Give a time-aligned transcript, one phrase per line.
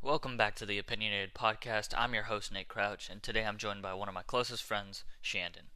[0.00, 1.92] Welcome back to the Opinionated Podcast.
[1.94, 5.04] I'm your host, Nate Crouch, and today I'm joined by one of my closest friends,
[5.20, 5.71] Shandon.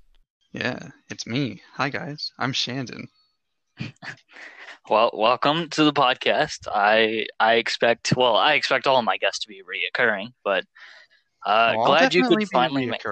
[0.56, 1.62] Yeah, it's me.
[1.74, 3.09] Hi guys, I'm Shandon.
[4.88, 6.66] Well, welcome to the podcast.
[6.73, 10.65] I I expect well, I expect all of my guests to be reoccurring, but
[11.45, 13.02] uh, Well, glad you could finally make.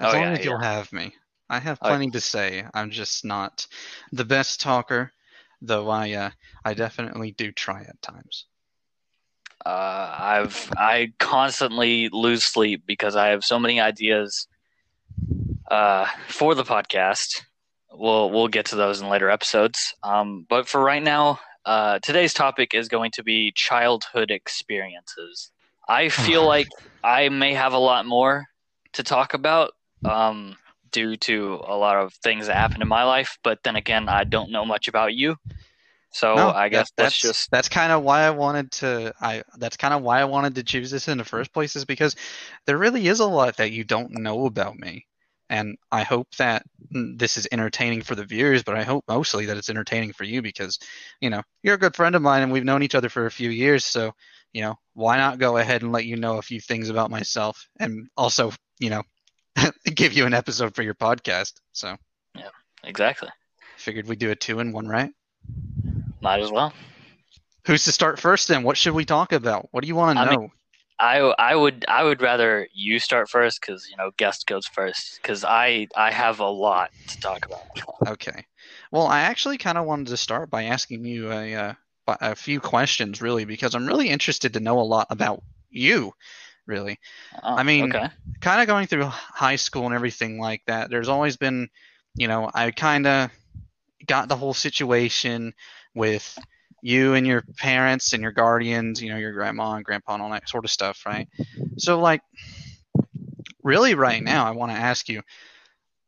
[0.00, 1.14] As Oh, long yeah, as you'll have me.
[1.50, 2.64] I have Oh, plenty to say.
[2.74, 3.66] I'm just not
[4.12, 5.12] the best talker,
[5.60, 6.30] though I uh,
[6.64, 8.46] I definitely do try at times.
[9.64, 14.46] Uh, I've I constantly lose sleep because I have so many ideas
[15.70, 17.42] uh, for the podcast.
[17.92, 19.94] We'll we'll get to those in later episodes.
[20.02, 25.50] Um, but for right now, uh, today's topic is going to be childhood experiences.
[25.88, 26.68] I feel like
[27.02, 28.46] I may have a lot more
[28.94, 29.72] to talk about
[30.04, 30.56] um,
[30.90, 33.38] due to a lot of things that happened in my life.
[33.42, 35.36] But then again, I don't know much about you,
[36.10, 39.14] so No, I guess that- that's that's just that's kind of why I wanted to
[39.20, 41.84] I that's kind of why I wanted to choose this in the first place is
[41.84, 42.14] because
[42.66, 45.06] there really is a lot that you don't know about me.
[45.48, 49.56] And I hope that this is entertaining for the viewers, but I hope mostly that
[49.56, 50.78] it's entertaining for you because,
[51.20, 53.30] you know, you're a good friend of mine and we've known each other for a
[53.30, 54.12] few years, so,
[54.52, 57.68] you know, why not go ahead and let you know a few things about myself
[57.78, 59.02] and also, you know,
[59.84, 61.54] give you an episode for your podcast.
[61.72, 61.96] So,
[62.36, 62.48] yeah,
[62.82, 63.28] exactly.
[63.76, 65.10] figured we'd do a two in one, right?
[66.20, 66.72] Might as well.
[67.66, 68.62] Who's to start first then?
[68.62, 69.68] What should we talk about?
[69.70, 70.40] What do you want to I know?
[70.40, 70.50] mean-
[70.98, 75.18] I I would I would rather you start first because you know guest goes first
[75.20, 78.08] because I I have a lot to talk about.
[78.08, 78.46] Okay.
[78.90, 81.72] Well, I actually kind of wanted to start by asking you a uh,
[82.06, 86.12] a few questions, really, because I'm really interested to know a lot about you,
[86.66, 86.98] really.
[87.42, 88.08] Oh, I mean- okay,
[88.40, 90.90] Kind of going through high school and everything like that.
[90.90, 91.68] There's always been,
[92.14, 93.30] you know, I kind of
[94.06, 95.54] got the whole situation
[95.94, 96.38] with
[96.86, 100.30] you and your parents and your guardians, you know, your grandma and grandpa and all
[100.30, 101.28] that sort of stuff, right?
[101.78, 102.22] So, like,
[103.64, 105.22] really, right now, I want to ask you,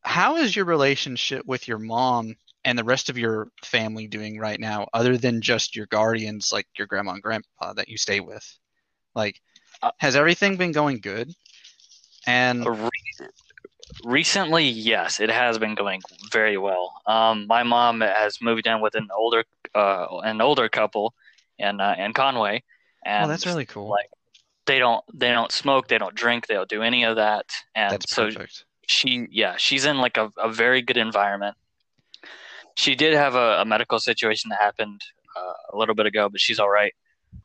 [0.03, 4.61] how is your relationship with your mom and the rest of your family doing right
[4.61, 8.47] now, other than just your guardians, like your grandma and grandpa that you stay with?
[9.15, 9.41] Like,
[9.83, 11.33] Uh, has everything been going good?
[12.27, 12.67] And
[14.05, 16.01] recently, yes, it has been going
[16.33, 16.93] very well.
[17.07, 19.45] Um, my mom has moved in with an older
[19.79, 21.15] uh an older couple
[21.59, 22.63] in uh, in Conway,
[23.05, 23.89] and oh, that's really cool.
[23.89, 24.11] like
[24.67, 27.93] they don't they don't smoke, they don't drink, they don't do any of that, and
[27.93, 28.65] That's so perfect.
[28.87, 31.57] she yeah she's in like a, a very good environment
[32.75, 35.01] she did have a, a medical situation that happened
[35.37, 36.95] uh, a little bit ago but she's all right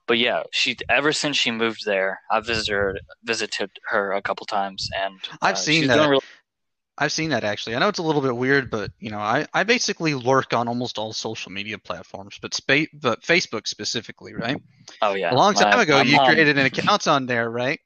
[0.08, 4.46] but yeah she ever since she moved there i've visited her, visited her a couple
[4.46, 6.08] times and I've uh, seen she's that.
[6.10, 6.22] really-
[6.98, 7.76] I've seen that actually.
[7.76, 10.68] I know it's a little bit weird, but you know, I, I basically lurk on
[10.68, 14.62] almost all social media platforms, but spa- but Facebook specifically, right?
[15.02, 17.80] oh yeah a long time My- ago, you created an account on there, right?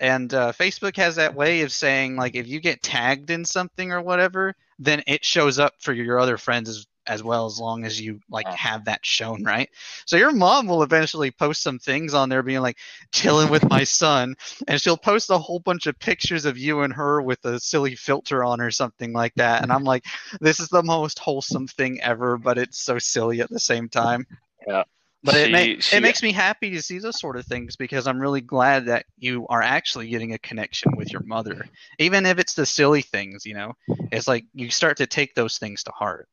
[0.00, 3.92] And uh, Facebook has that way of saying like if you get tagged in something
[3.92, 7.84] or whatever, then it shows up for your other friends as, as well as long
[7.84, 9.68] as you like have that shown, right?
[10.06, 12.78] So your mom will eventually post some things on there being like
[13.12, 14.34] chilling with my son
[14.66, 17.94] and she'll post a whole bunch of pictures of you and her with a silly
[17.94, 20.04] filter on or something like that and I'm like
[20.40, 24.26] this is the most wholesome thing ever but it's so silly at the same time.
[24.66, 24.84] Yeah.
[25.24, 27.76] But it, ma- She- she- it makes me happy to see those sort of things
[27.76, 31.66] because I'm really glad that you are actually getting a connection with your mother.
[31.98, 33.72] Even if it's the silly things, you know,
[34.12, 36.28] it's like you start to take those things to heart.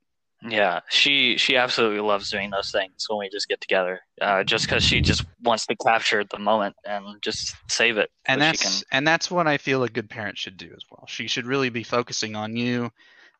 [0.49, 4.65] Yeah she she absolutely loves doing those things when we just get together uh, just
[4.65, 8.61] because she just wants to capture the moment and just save it And so that's
[8.61, 11.05] can and that's what I feel a good parent should do as well.
[11.07, 12.91] She should really be focusing on you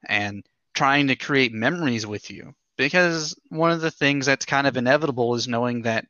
[0.08, 0.44] and
[0.74, 5.36] trying to create memories with you because one of the things that's kind of inevitable
[5.36, 6.06] is knowing that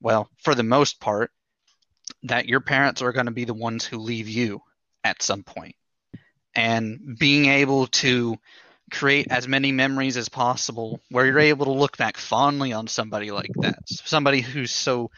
[0.00, 1.30] well, for the most part
[2.24, 4.60] that your parents are going to be the ones who leave you
[5.02, 5.44] at some.
[6.54, 8.36] And being able to
[8.94, 13.30] create as many memories as possible where you're able to look back fondly on somebody
[13.30, 15.10] like that, somebody who's so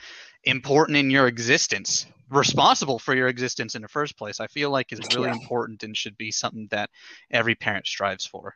[0.44, 4.92] important in your existence, responsible for your existence in the first place, I feel like
[4.92, 5.34] is really Yeah.
[5.34, 6.90] important and should be something that
[7.30, 8.54] every parent strives for.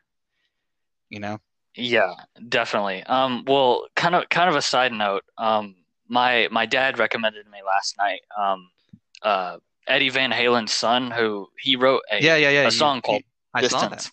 [1.08, 1.38] You know?
[1.74, 2.14] Yeah,
[2.48, 3.02] definitely.
[3.04, 5.24] Um, well, kind of, kind of a side note.
[5.38, 5.76] Um,
[6.08, 8.20] my my dad recommended to me last night.
[8.36, 8.70] Um,
[9.22, 12.66] uh, Eddie Van Halen's son, who he wrote a Yeah, yeah, yeah.
[12.66, 13.22] a song you- called
[13.54, 13.90] I saw that.
[13.98, 14.12] Distance.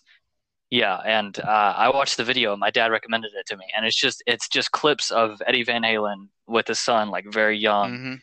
[0.70, 2.54] Yeah, and uh, I watched the video.
[2.56, 5.82] My dad recommended it to me, and it's just it's just clips of Eddie Van
[5.82, 7.90] Halen with his son, like very young.
[7.96, 8.14] hmm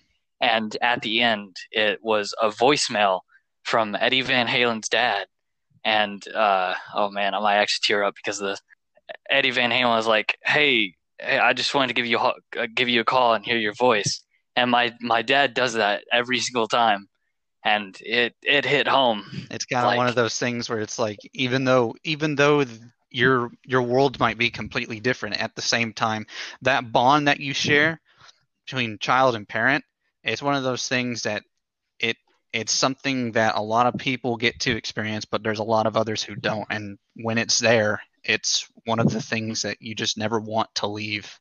[0.41, 3.21] And at the end, it was a voicemail
[3.63, 5.27] from Eddie Van Halen's dad.
[5.83, 8.57] And uh, oh man, I might actually tear up because the
[9.29, 12.67] Eddie Van Halen was like, "Hey, hey, I just wanted to give you a uh,
[12.75, 14.23] give you a call and hear your voice."
[14.55, 17.07] And my my dad does that every single time,
[17.65, 19.25] and it it hit home.
[19.49, 22.63] It's kind of one of those things where it's like even though even though
[23.09, 26.27] your your world might be completely different at the same time,
[26.61, 27.99] that bond that you share
[28.65, 29.83] between child and parent,
[30.23, 31.41] it's one of those things that
[31.99, 32.17] it
[32.53, 35.97] it's something that a lot of people get to experience, but there's a lot of
[35.97, 36.67] others who don't.
[36.69, 40.87] And when it's there, it's one of the things that you just never want to
[40.87, 41.39] leave.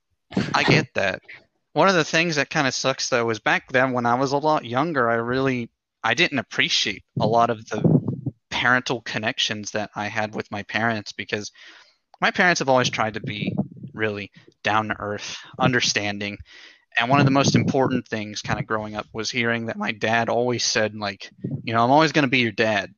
[0.54, 1.20] I get that.
[1.74, 4.30] One of the things that kind of sucks though is back then when I was
[4.30, 5.70] a lot younger, I really
[6.04, 7.82] I didn't appreciate a lot of the
[8.50, 11.50] parental connections that I had with my parents because
[12.20, 13.56] my parents have always tried to be
[13.94, 14.30] really
[14.62, 16.38] down to earth, understanding.
[16.96, 19.92] And one of the most important things kind of growing up was hearing that my
[19.92, 21.30] dad always said like,
[21.64, 22.94] you know, I'm always going to be your dad,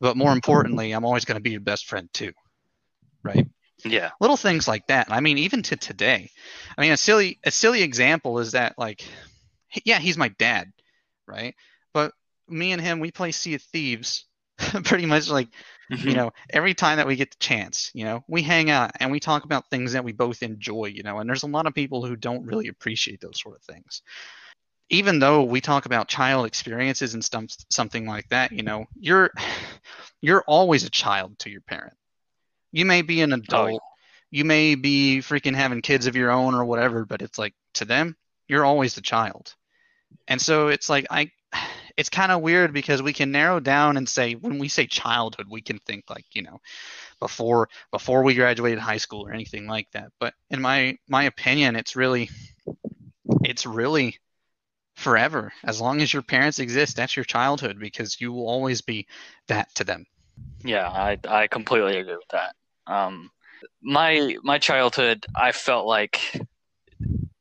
[0.00, 2.32] but more importantly, I'm always going to be your best friend too.
[3.22, 3.48] Right?
[3.84, 5.08] Yeah, little things like that.
[5.10, 6.30] I mean, even to today.
[6.76, 9.04] I mean, a silly a silly example is that like,
[9.84, 10.72] yeah, he's my dad,
[11.26, 11.54] right?
[11.92, 12.12] But
[12.52, 14.26] me and him, we play Sea of Thieves,
[14.84, 15.48] pretty much like
[15.90, 16.08] mm-hmm.
[16.08, 17.90] you know every time that we get the chance.
[17.94, 20.86] You know, we hang out and we talk about things that we both enjoy.
[20.86, 23.62] You know, and there's a lot of people who don't really appreciate those sort of
[23.62, 24.02] things.
[24.90, 29.30] Even though we talk about child experiences and stuff, something like that, you know, you're
[30.20, 31.94] you're always a child to your parent.
[32.72, 33.78] You may be an adult, Oh, yeah.
[34.30, 37.84] you may be freaking having kids of your own or whatever, but it's like to
[37.84, 38.16] them,
[38.48, 39.54] you're always the child.
[40.28, 41.30] And so it's like I
[41.96, 45.46] it's kind of weird because we can narrow down and say when we say childhood,
[45.50, 46.60] we can think like, you know,
[47.20, 50.10] before before we graduated high school or anything like that.
[50.18, 52.30] But in my my opinion, it's really
[53.44, 54.18] it's really
[54.96, 55.52] forever.
[55.64, 59.06] As long as your parents exist, that's your childhood because you will always be
[59.48, 60.06] that to them.
[60.64, 62.54] Yeah, I I completely agree with that.
[62.86, 63.30] Um,
[63.82, 66.40] my my childhood, I felt like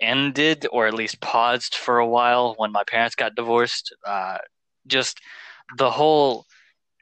[0.01, 3.95] ended or at least paused for a while when my parents got divorced.
[4.05, 4.37] Uh,
[4.87, 5.19] just
[5.77, 6.45] the whole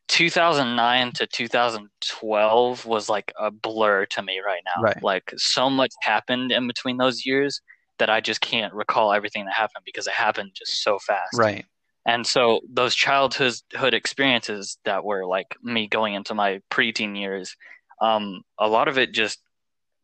[0.09, 4.81] 2009 to 2012 was like a blur to me right now.
[4.81, 5.03] Right.
[5.03, 7.61] Like so much happened in between those years
[7.99, 11.37] that I just can't recall everything that happened because it happened just so fast.
[11.37, 11.65] Right.
[12.05, 17.55] And so those childhood experiences that were like me going into my preteen years,
[18.01, 19.39] um, a lot of it just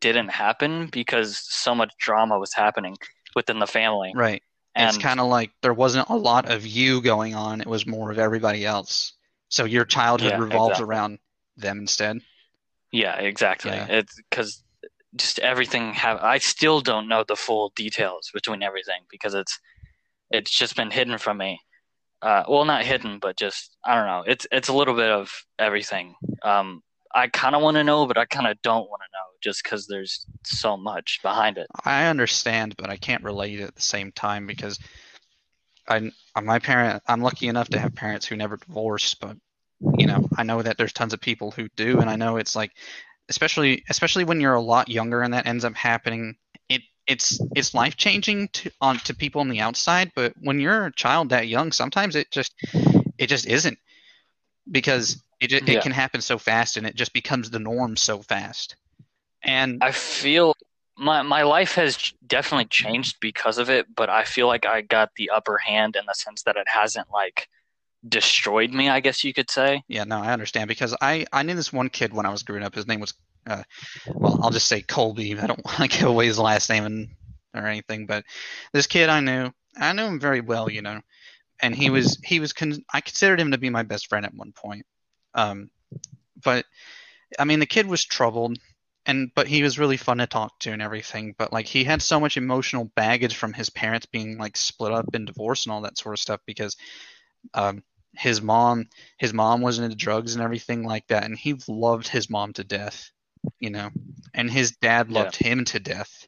[0.00, 2.96] didn't happen because so much drama was happening
[3.34, 4.12] within the family.
[4.14, 4.42] Right.
[4.74, 7.60] And it's kind of like there wasn't a lot of you going on.
[7.60, 9.14] It was more of everybody else.
[9.48, 10.84] So your childhood Yeah, revolves exactly.
[10.96, 11.18] around
[11.56, 12.20] them instead.
[12.92, 13.70] yeah, exactly.
[13.72, 13.86] Yeah.
[13.88, 14.62] It's because
[15.14, 19.58] just everything have I still don't know the full details between everything because it's
[20.30, 21.60] it's just been hidden from me.
[22.20, 24.24] Uh, well, not hidden, but just I don't know.
[24.26, 26.14] It's it's a little bit of everything.
[26.42, 26.82] Um,
[27.14, 29.62] I kind of want to know, but I kind of don't want to know, just
[29.62, 31.66] because there's so much behind it.
[31.84, 34.78] I understand, but I can't relate at the same time because
[35.88, 39.36] I uh, my parent I'm lucky enough to have parents who never divorced, but
[39.98, 42.56] you know, I know that there's tons of people who do and I know it's
[42.56, 42.72] like
[43.28, 46.36] especially especially when you're a lot younger and that ends up happening,
[46.68, 50.86] it it's it's life changing to on to people on the outside, but when you're
[50.86, 52.54] a child that young, sometimes it just
[53.18, 53.78] it just isn't
[54.70, 55.78] because it ju- Yeah.
[55.78, 58.76] it can happen so fast and it just becomes the norm so fast.
[59.46, 60.54] And I feel
[60.98, 65.10] my my life has definitely changed because of it, but I feel like I got
[65.16, 67.48] the upper hand in the sense that it hasn't like
[68.08, 68.88] destroyed me.
[68.88, 69.82] I guess you could say.
[69.88, 72.64] Yeah, no, I understand because I I knew this one kid when I was growing
[72.64, 72.74] up.
[72.74, 73.14] His name was,
[73.46, 73.62] uh,
[74.08, 75.38] well, I'll just say Colby.
[75.38, 77.08] I don't want to give away his last name and
[77.54, 78.24] or anything, but
[78.72, 81.00] this kid I knew, I knew him very well, you know,
[81.60, 84.34] and he was he was con- I considered him to be my best friend at
[84.34, 84.84] one point.
[85.34, 85.70] Um,
[86.42, 86.64] but
[87.38, 88.58] I mean, the kid was troubled,
[89.06, 91.34] and but he was really fun to talk to and everything.
[91.38, 95.14] But like he had so much emotional baggage from his parents being like split up
[95.14, 96.76] and divorced and all that sort of stuff because
[97.54, 97.82] um,
[98.16, 102.28] his mom his mom was into drugs and everything like that, and he loved his
[102.28, 103.10] mom to death,
[103.60, 103.90] you know,
[104.34, 105.22] and his dad Yeah.
[105.24, 106.26] loved him to death,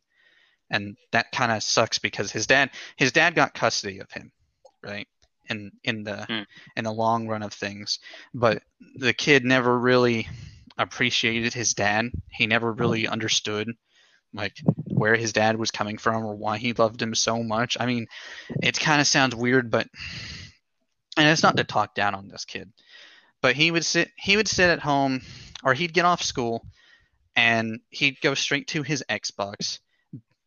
[0.70, 4.30] and that kind of sucks because his dad his dad got custody of him,
[4.82, 5.08] right?
[5.50, 6.42] In in the Hmm.
[6.76, 7.98] in the long run of things,
[8.34, 8.62] but
[8.96, 10.28] the kid never really
[10.78, 12.06] appreciated his dad.
[12.30, 13.68] He never really understood
[14.34, 17.76] like where his dad was coming from or why he loved him so much.
[17.80, 18.06] I mean,
[18.62, 19.88] it kind of sounds weird, but
[21.16, 22.72] and it's not to talk down on this kid,
[23.42, 25.22] but he would sit he would sit at home
[25.64, 26.64] or he'd get off school
[27.34, 29.78] and he'd go straight to his Xbox,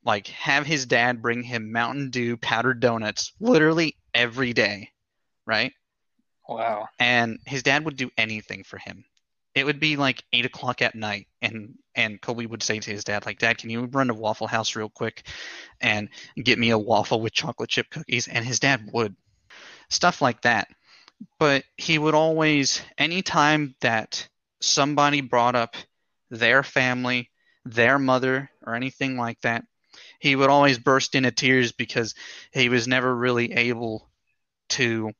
[0.06, 4.90] like have his dad bring him Mountain Dew powdered donuts literally every day,
[5.46, 5.74] right?
[6.48, 6.88] Wow.
[7.00, 9.06] And his dad would do anything for him.
[9.53, 13.03] It would be like eight o'clock at night, and and Kobe would say to his
[13.03, 15.27] dad, like, "Dad, can you run to Waffle House real quick,
[15.81, 16.10] and
[16.41, 19.15] get me a waffle with chocolate chip cookies?" And his dad would,
[19.89, 20.70] stuff like that.
[21.38, 24.27] But he would always, anytime that
[24.62, 25.75] somebody brought up
[26.29, 27.29] their family,
[27.65, 29.65] their mother, or anything like that,
[30.20, 32.15] he would always burst into tears because
[32.53, 34.10] he was never really able
[34.70, 35.12] to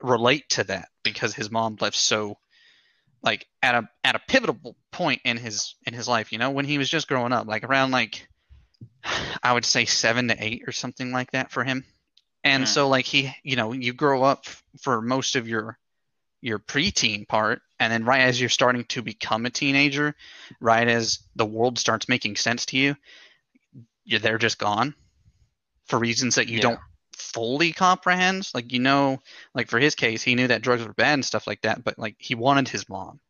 [0.00, 2.38] relate to that because his mom left so
[3.22, 6.64] like at a at a pivotal point in his in his life you know when
[6.64, 8.28] he was just growing up like around like
[9.42, 11.84] i would say 7 to 8 or something like that for him
[12.44, 12.68] and Mm.
[12.68, 14.46] so like he you know you grow up
[14.80, 15.78] for most of your
[16.40, 20.14] your preteen part and then right as you're starting to become a teenager
[20.60, 22.94] right as the world starts making sense to you
[24.04, 24.94] you're they're just gone
[25.86, 26.62] for reasons that you Yeah.
[26.62, 26.80] don't
[27.16, 28.54] fully comprehends.
[28.54, 29.18] like you know
[29.54, 31.98] like for his case he knew that drugs were bad and stuff like that but
[31.98, 33.20] like he wanted his mom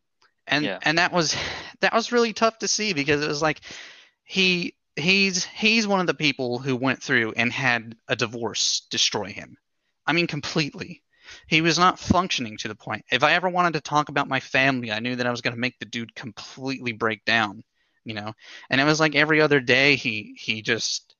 [0.47, 0.79] and Yeah.
[0.83, 1.35] and that was
[1.81, 3.61] that was really tough to see because it was like
[4.23, 9.31] he he's he's one of the people who went through and had a divorce destroy
[9.31, 9.57] him
[10.05, 11.03] i mean completely
[11.47, 14.39] he was not functioning to the point if i ever wanted to talk about my
[14.39, 17.63] family i knew that i was going to make the dude completely break down
[18.05, 18.33] you know
[18.69, 21.15] and it was like every other day he he just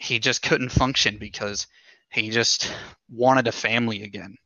[0.00, 1.66] he just couldn't function because
[2.10, 2.72] he just
[3.08, 4.36] wanted a family again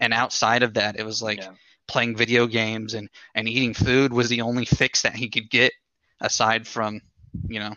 [0.00, 1.52] and outside of that it was like Yeah.
[1.88, 5.72] playing video games and and eating food was the only fix that he could get
[6.20, 7.00] aside from
[7.48, 7.74] you know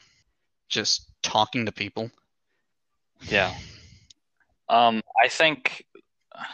[0.69, 2.11] just talking to people
[3.27, 3.53] Yeah.
[4.69, 5.85] Um, I think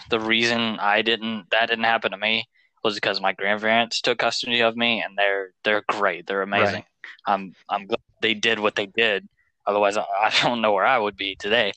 [0.10, 2.48] the reason I didn't that didn't happen to me
[2.84, 6.28] was because my grandparents took custody of me, and they're they're great.
[6.28, 6.84] They're amazing.
[7.26, 9.28] I'm I'm glad they did what they did.
[9.68, 11.74] Otherwise, I, I don't know where I would be today.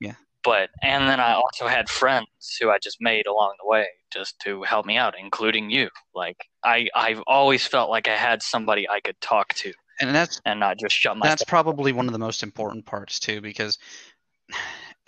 [0.00, 0.14] Yeah.
[0.44, 2.26] But and then I also had friends
[2.60, 5.88] who I just made along the way just to help me out, including you.
[6.14, 10.40] Like I I've always felt like I had somebody I could talk to and that's
[10.44, 11.38] and not just shut myself.
[11.38, 13.78] that's probably one of the most important parts too because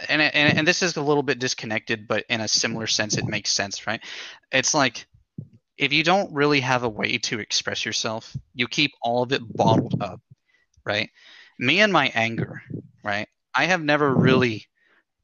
[0.08, 3.26] and, and and this is a little bit disconnected but in a similar sense it
[3.26, 4.00] makes sense right
[4.52, 5.06] it's like
[5.76, 9.42] if you don't really have a way to express yourself you keep all of it
[9.56, 10.20] bottled up
[10.84, 11.10] right
[11.58, 12.62] me and my anger
[13.02, 14.66] right i have never really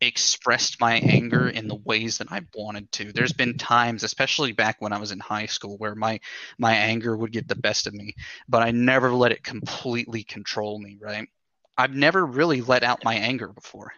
[0.02, 4.76] expressed my anger in the ways that i wanted to there's been times especially back
[4.80, 6.18] when i was in high school where my
[6.58, 8.14] my anger would get the best of me
[8.48, 11.28] but I never let it completely control me, right?
[11.76, 13.92] I've never really let out my anger before.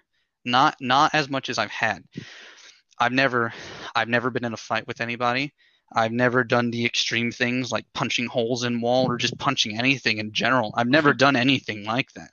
[0.45, 2.05] Not not as much as I've had.
[2.99, 3.53] I've never
[3.95, 5.53] I've never been in a fight with anybody.
[5.95, 10.19] I've never done the extreme things like punching holes in wall or just punching anything
[10.19, 10.73] in general.
[10.77, 12.31] I've never done anything like that.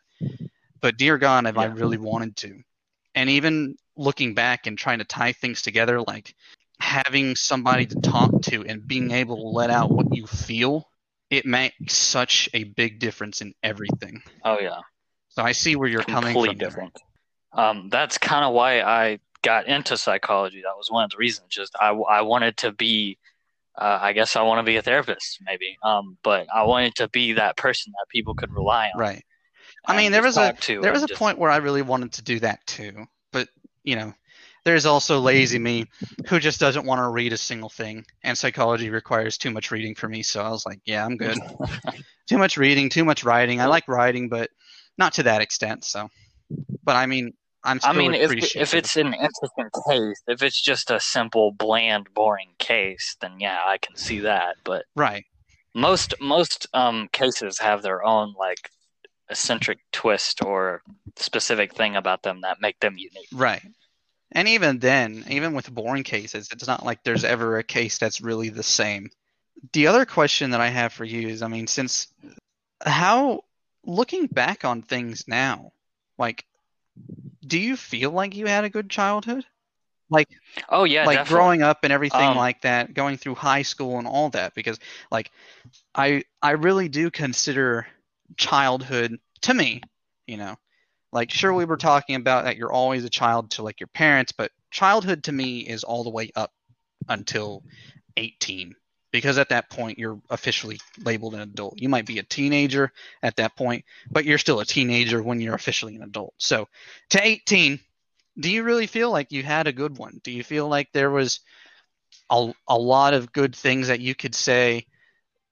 [0.82, 2.62] But dear God, have I really wanted to.
[3.16, 6.34] And even looking back and trying to tie things together, like
[6.80, 10.90] having somebody to talk to and being able to let out what you feel
[11.30, 14.22] it makes such a big difference in everything.
[14.44, 14.80] Oh yeah.
[15.30, 16.58] So I see where you're coming from.
[16.58, 17.00] different.
[17.54, 20.62] Um, that's kind of why I got into psychology.
[20.64, 21.48] That was one of the reasons.
[21.50, 23.18] Just I, I wanted to be,
[23.80, 25.78] uh, I guess I want to be a therapist, maybe.
[25.84, 29.00] Um, but I wanted to be that person that people could rely on.
[29.00, 29.24] Right.
[29.86, 32.14] I mean, there was a to there was a just- point where I really wanted
[32.14, 33.48] to do that too, but
[33.84, 34.14] you know,
[34.66, 35.86] there's also lazy me
[36.28, 39.96] who just doesn't want to read a single thing, and psychology requires too much reading
[39.96, 40.22] for me.
[40.22, 41.38] So I was like, yeah, I'm good.
[42.28, 43.62] too much reading, too much writing.
[43.62, 44.50] I like writing, but
[44.98, 45.86] not to that extent.
[45.86, 46.10] So,
[46.84, 50.92] but I mean, I'm I mean, if if it's an interesting case, if it's just
[50.92, 54.56] a simple, bland, boring case, then yeah, I can see that.
[54.64, 55.26] But right,
[55.74, 58.70] most most um cases have their own like
[59.30, 60.82] eccentric twist or
[61.18, 63.28] specific thing about them that make them unique.
[63.34, 63.62] right.
[64.32, 68.22] And even then, even with boring cases, it's not like there's ever a case that's
[68.22, 69.10] really the same.
[69.74, 72.08] The other question that I have for you is, I mean, since
[72.86, 73.44] how
[73.84, 75.72] looking back on things now,
[76.18, 76.46] like,
[77.50, 79.46] do you feel like you had a good childhood?
[80.10, 80.30] Like,
[80.70, 81.26] Oh yeah, like definitely.
[81.26, 84.80] growing up and everything Um, like that, going through high school and all that, because
[85.12, 85.32] like,
[85.96, 87.88] I I really do consider
[88.38, 89.82] childhood to me,
[90.28, 90.58] you know,
[91.14, 94.34] like sure we were talking about that you're always a child to like your parents,
[94.34, 96.54] but childhood to me is all the way up
[97.10, 97.64] until
[98.18, 98.76] 18
[99.12, 101.80] because at that point you're officially labeled an adult.
[101.82, 102.92] You might be a teenager
[103.24, 106.34] at that point, but you're still a teenager when you're officially an adult.
[106.38, 106.68] So
[107.12, 107.80] to 18,
[108.40, 110.22] do you really feel like you had a good one?
[110.24, 111.40] Do you feel like there was
[112.30, 114.86] a, a lot of good things that you could say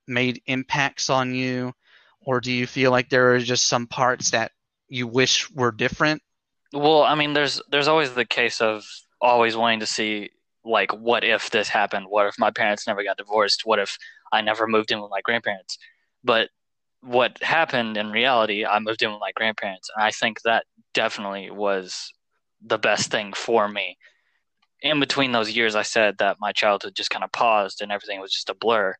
[0.06, 1.74] made impacts on you,
[2.20, 4.52] or do you feel like there are just some parts that
[4.88, 6.22] you wish were different?
[6.72, 8.84] Well, I mean, there's there's always the case of
[9.20, 10.30] always wanting to see
[10.68, 12.06] like what if this happened?
[12.08, 13.62] What if my parents never got divorced?
[13.64, 13.96] What if
[14.32, 15.78] I never moved in with my grandparents?
[16.22, 16.50] But
[17.00, 21.50] what happened in reality, I moved in with my grandparents, and I think that definitely
[21.50, 22.12] was
[22.64, 23.96] the best thing for me.
[24.82, 28.20] In between those years, I said that my childhood just kind of paused and everything
[28.20, 28.94] was just a blur.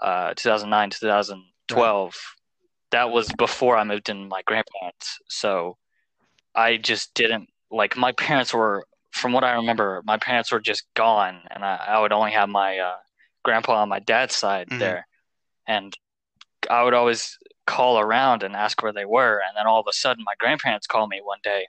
[0.00, 2.12] Uh, 2009, 2012, right.
[2.92, 5.18] that was before I moved in with my grandparents.
[5.28, 5.76] So
[6.54, 10.84] I just didn't like my parents were, from what I remember, my parents were just
[10.94, 12.96] gone, and I, I would only have my uh,
[13.44, 14.78] grandpa on my dad's side mm-hmm.
[14.78, 15.06] there,
[15.66, 15.96] and
[16.68, 17.36] I would always
[17.66, 20.86] call around and ask where they were, and then all of a sudden, my grandparents
[20.86, 21.66] call me one day,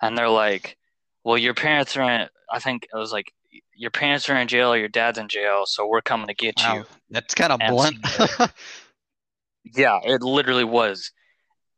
[0.00, 0.76] and they're like,
[1.24, 3.32] "Well, your parents are in." I think it was like,
[3.74, 6.54] "Your parents are in jail, or your dad's in jail, so we're coming to get
[6.58, 7.98] wow, you." That's kind of blunt.
[9.64, 11.12] yeah, it literally was.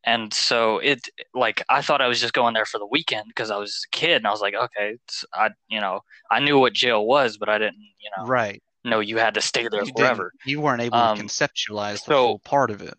[0.05, 3.51] And so it like I thought I was just going there for the weekend because
[3.51, 4.97] I was a kid and I was like, okay,
[5.35, 9.01] I you know I knew what jail was, but I didn't you know right no,
[9.01, 10.33] you had to stay there you forever.
[10.45, 12.95] You weren't able um, to conceptualize the so, whole part of it.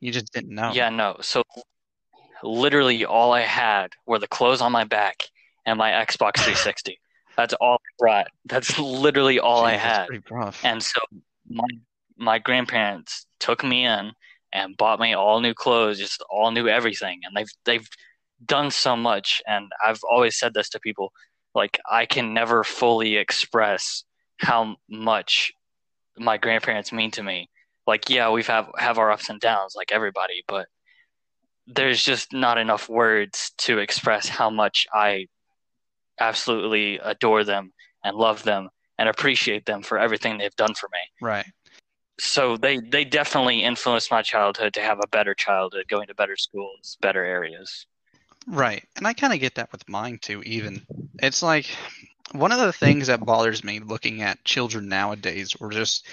[0.00, 0.72] You just didn't know.
[0.72, 1.16] Yeah, no.
[1.20, 1.42] So
[2.42, 5.24] literally all I had were the clothes on my back
[5.64, 6.98] and my Xbox 360.
[7.36, 8.28] that's all I brought.
[8.46, 10.08] That's literally all Jeez, I had.
[10.64, 11.00] And so
[11.48, 11.68] my
[12.18, 14.12] my grandparents took me in
[14.56, 17.20] and bought me all new clothes, just all new everything.
[17.24, 17.88] And they've they've
[18.44, 21.10] done so much and I've always said this to people
[21.54, 24.04] like I can never fully express
[24.38, 25.52] how much
[26.18, 27.48] my grandparents mean to me.
[27.86, 30.66] Like, yeah, we've have have our ups and downs, like everybody, but
[31.66, 35.26] there's just not enough words to express how much I
[36.20, 37.72] absolutely adore them
[38.04, 41.26] and love them and appreciate them for everything they've done for me.
[41.26, 41.46] Right.
[42.18, 46.36] So they they definitely influenced my childhood to have a better childhood, going to better
[46.36, 47.86] schools, better areas.
[48.46, 48.84] Right.
[48.96, 50.86] And I kind of get that with mine too even.
[51.20, 51.66] It's like
[52.32, 56.06] one of the things that bothers me looking at children nowadays, or just,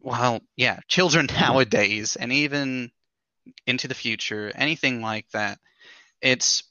[0.00, 2.90] well, yeah, children nowadays, and even
[3.66, 5.58] into the future, anything like that,
[6.20, 6.64] it's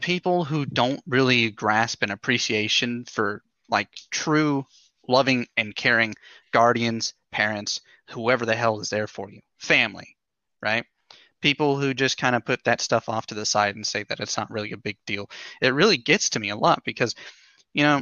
[0.00, 4.66] people who don't really grasp an appreciation for like true
[5.08, 6.14] loving and caring
[6.52, 10.16] guardians, parents, whoever the hell is there for you, family,
[10.62, 10.84] right?
[11.42, 14.20] People who just kind of put that stuff off to the side and say that
[14.20, 15.28] it's not really a big deal.
[15.60, 17.14] It really gets to me a lot because
[17.74, 18.00] you know,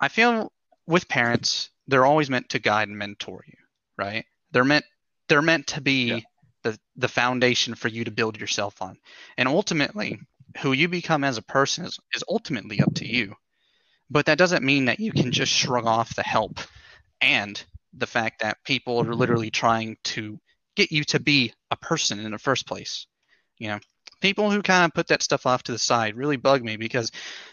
[0.00, 0.52] I feel
[0.86, 3.58] with parents, they're always meant to guide and mentor you,
[3.98, 4.24] right?
[4.52, 4.84] They're meant
[5.28, 6.20] they're meant to be yeah.
[6.62, 8.96] the the foundation for you to build yourself on.
[9.36, 10.20] And ultimately,
[10.58, 13.34] who you become as a person is, is ultimately up to you.
[14.08, 16.60] But that doesn't mean that you can just shrug off the help
[17.20, 17.62] and
[17.94, 19.12] the fact that people are mm-hmm.
[19.14, 20.38] literally trying to
[20.76, 23.06] get you to be a person in the first place.
[23.58, 23.78] You know,
[24.20, 27.10] people who kind of put that stuff off to the side really bug me because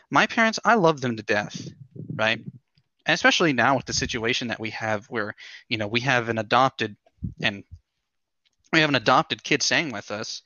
[0.10, 1.68] my parents, I love them to death,
[2.14, 2.38] right?
[2.38, 5.36] And especially now with the situation that we have where,
[5.70, 6.96] you know, we have an adopted
[7.42, 7.64] and
[8.74, 10.42] we have an adopted kid staying with us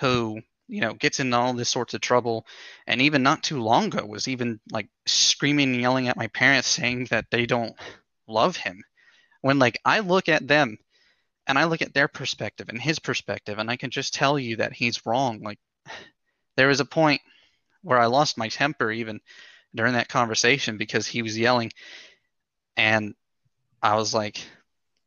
[0.00, 2.46] who, you know, gets in all this sorts of trouble
[2.86, 6.68] and even not too long ago was even like screaming and yelling at my parents
[6.68, 7.74] saying that they don't
[8.26, 8.82] love him.
[9.40, 10.78] When like I look at them
[11.46, 14.56] and I look at their perspective and his perspective, and I can just tell you
[14.56, 15.40] that he's wrong.
[15.42, 15.58] Like,
[16.56, 17.20] there was a point
[17.82, 19.20] where I lost my temper even
[19.74, 21.72] during that conversation because he was yelling,
[22.76, 23.14] and
[23.82, 24.40] I was like,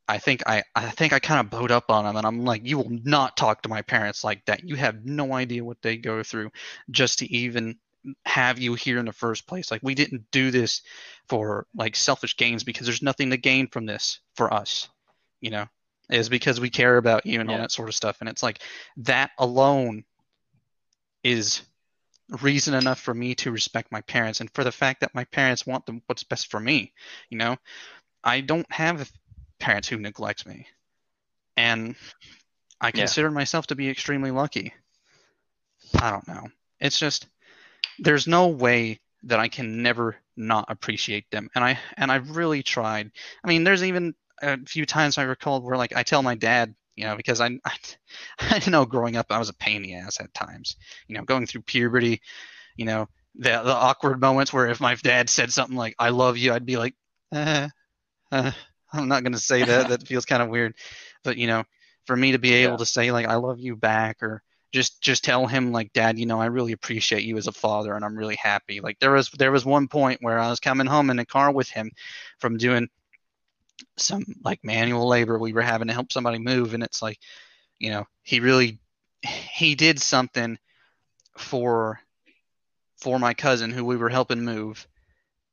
[0.08, 2.66] I think I, I think I kind of bowed up on him, and I'm like,
[2.66, 4.64] you will not talk to my parents like that.
[4.64, 6.52] You have no idea what they go through
[6.90, 7.78] just to even
[8.26, 9.72] have you here in the first place.
[9.72, 10.82] Like, we didn't do this
[11.28, 14.90] for like selfish gains because there's nothing to gain from this for us,
[15.40, 15.68] you know
[16.12, 17.56] is because we care about you and yeah.
[17.56, 18.18] all that sort of stuff.
[18.20, 18.60] And it's like
[18.98, 20.04] that alone
[21.24, 21.62] is
[22.42, 25.66] reason enough for me to respect my parents and for the fact that my parents
[25.66, 26.94] want them what's best for me.
[27.30, 27.58] You know,
[28.24, 29.12] I don't have
[29.60, 30.68] parents who neglect me.
[31.58, 31.96] And
[32.80, 33.34] I consider yeah.
[33.34, 34.74] myself to be extremely lucky.
[36.00, 36.48] I don't know.
[36.80, 37.28] It's just
[38.00, 41.50] there's no way that I can never not appreciate them.
[41.56, 43.12] And I and I've really tried.
[43.44, 46.74] I mean, there's even a few times I recall where like I tell my dad,
[46.96, 49.96] you know, because I, I, I know growing up I was a pain in the
[49.96, 50.76] ass at times,
[51.08, 52.22] you know, going through puberty,
[52.76, 56.38] you know, the the awkward moments where if my dad said something like "I love
[56.38, 56.96] you," I'd be like,
[57.34, 57.70] eh,
[58.32, 58.52] uh,
[58.94, 59.90] I'm not gonna say that.
[59.90, 60.76] that feels kind of weird,
[61.24, 61.64] but you know,
[62.06, 62.78] for me to be able yeah.
[62.78, 66.26] to say like "I love you" back or just just tell him like dad you
[66.26, 68.80] know i really appreciate you as a father and i'm really happy.
[68.80, 71.52] Like there was there was one point where i was coming home in a car
[71.52, 71.92] with him
[72.40, 72.88] from doing
[73.98, 75.38] some like manual labor.
[75.40, 77.20] We were having to help somebody move and it's like
[77.80, 78.80] you know he really
[79.24, 80.58] he did something
[81.38, 82.00] for
[82.98, 84.88] for my cousin who we were helping move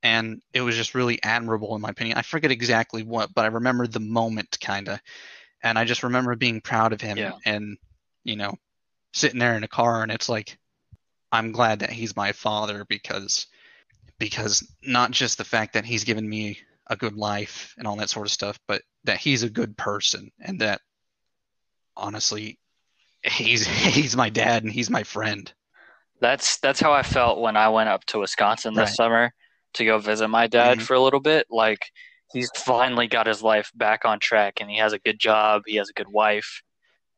[0.02, 2.18] and it was just really admirable in my opinion.
[2.18, 5.00] I forget exactly what but i remember the moment kind of
[5.62, 7.32] and i just remember being proud of him Yeah.
[7.44, 7.78] and
[8.24, 8.54] you know
[9.12, 10.58] sitting there in a car and it's like
[11.32, 13.46] i'm glad that he's my father because
[14.18, 18.10] because not just the fact that he's given me a good life and all that
[18.10, 20.80] sort of stuff but that he's a good person and that
[21.96, 22.58] honestly
[23.24, 25.52] he's he's my dad and he's my friend
[26.20, 28.94] That's that's how I felt when I went up to Wisconsin this Right.
[28.94, 29.32] summer
[29.74, 30.82] to go visit my dad Mhm.
[30.82, 31.46] for a little bit.
[31.50, 31.80] Like
[32.32, 35.76] he's finally got his life back on track and he has a good job, he
[35.76, 36.62] has a good wife.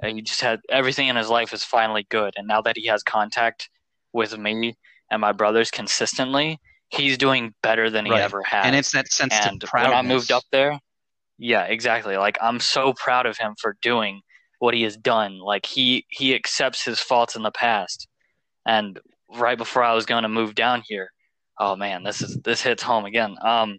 [0.03, 2.35] And he just had everything in his life is finally good.
[2.37, 3.69] And now that he has contact
[4.13, 4.77] with me
[5.11, 6.59] and my brothers consistently,
[6.89, 8.23] he's doing better than he Right.
[8.23, 8.67] ever has.
[8.67, 10.79] and it's that sense and of when I moved up there,
[11.39, 12.17] yeah, exactly.
[12.17, 14.21] Like I'm so proud of him for doing
[14.59, 15.39] what he has done.
[15.39, 18.09] Like he he accepts his faults in the past.
[18.67, 19.01] And
[19.35, 21.11] right before I was going to move down here,
[21.59, 23.37] oh man, this is this hits home again.
[23.43, 23.79] Um,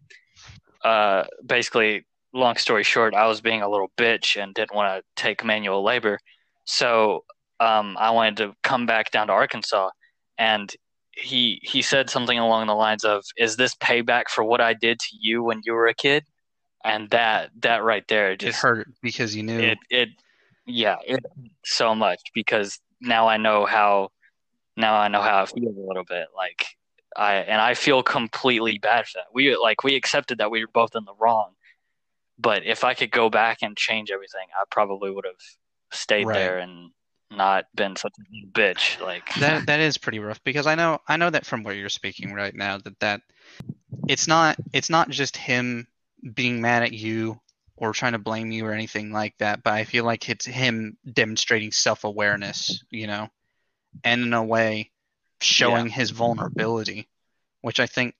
[0.84, 5.22] uh, basically, long story short, I was being a little bitch and didn't want to
[5.22, 6.20] take manual labor,
[6.66, 7.24] so
[7.60, 9.90] um, I wanted to come back down to Arkansas,
[10.38, 10.74] and
[11.12, 15.00] he he said something along the lines of, "Is this payback for what I did
[15.00, 16.26] to you when you were a kid?"
[16.84, 20.10] And that that right there it just hurt because you knew it it
[20.66, 21.24] yeah it
[21.64, 24.10] so much because now I know how
[24.78, 26.66] now I know how it feels a little bit like
[27.16, 29.28] I and I feel completely bad for that.
[29.34, 31.52] We like we accepted that we were both in the wrong,
[32.42, 35.36] but if I could go back and change everything, I probably would have
[35.92, 36.36] stayed Right.
[36.36, 36.92] there and
[37.30, 39.00] not been such a bitch.
[39.00, 41.90] Like that that is pretty rough because I know I know that from where you're
[41.90, 43.22] speaking right now that that
[44.08, 45.88] it's not it's not just him
[46.34, 47.40] being mad at you
[47.78, 50.98] or trying to blame you or anything like that, but I feel like it's him
[51.14, 53.28] demonstrating self-awareness, you know,
[54.04, 54.92] and in a way
[55.42, 57.10] showing his vulnerability,
[57.62, 58.16] which I think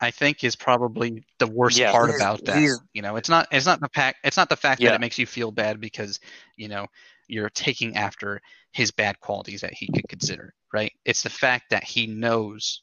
[0.00, 2.72] I think is probably the worst Yeah, part about that.
[2.92, 4.88] You know, it's not it's not the fact it's not the fact Yeah.
[4.88, 6.18] that it makes you feel bad because,
[6.56, 6.86] you know,
[7.28, 8.40] you're taking after
[8.72, 10.92] his bad qualities that he could consider, right?
[11.04, 12.82] It's the fact that he knows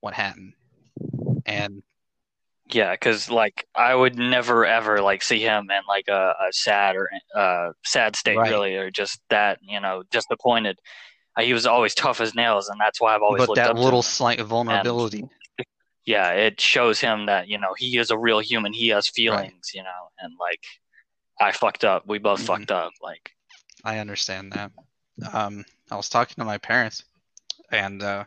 [0.00, 0.54] what happened.
[1.46, 1.82] And
[2.70, 6.96] Yeah, because like I would never ever like see him in like a, a sad
[6.96, 8.46] or uh sad state Right.
[8.46, 10.78] really, or just that you know disappointed.
[11.38, 13.68] Uh, he was always tough as nails, and that's why I've always but looked that
[13.68, 14.02] up to little him.
[14.02, 15.28] slight vulnerability.
[16.08, 18.72] Yeah, it shows him that you know he is a real human.
[18.72, 20.64] He has feelings, you know, and like
[21.38, 22.06] I fucked up.
[22.06, 22.46] We both Mhm.
[22.46, 22.92] fucked up.
[23.02, 23.36] Like
[23.84, 24.72] I understand that.
[25.34, 27.04] Um, I was talking to my parents,
[27.70, 28.24] and uh,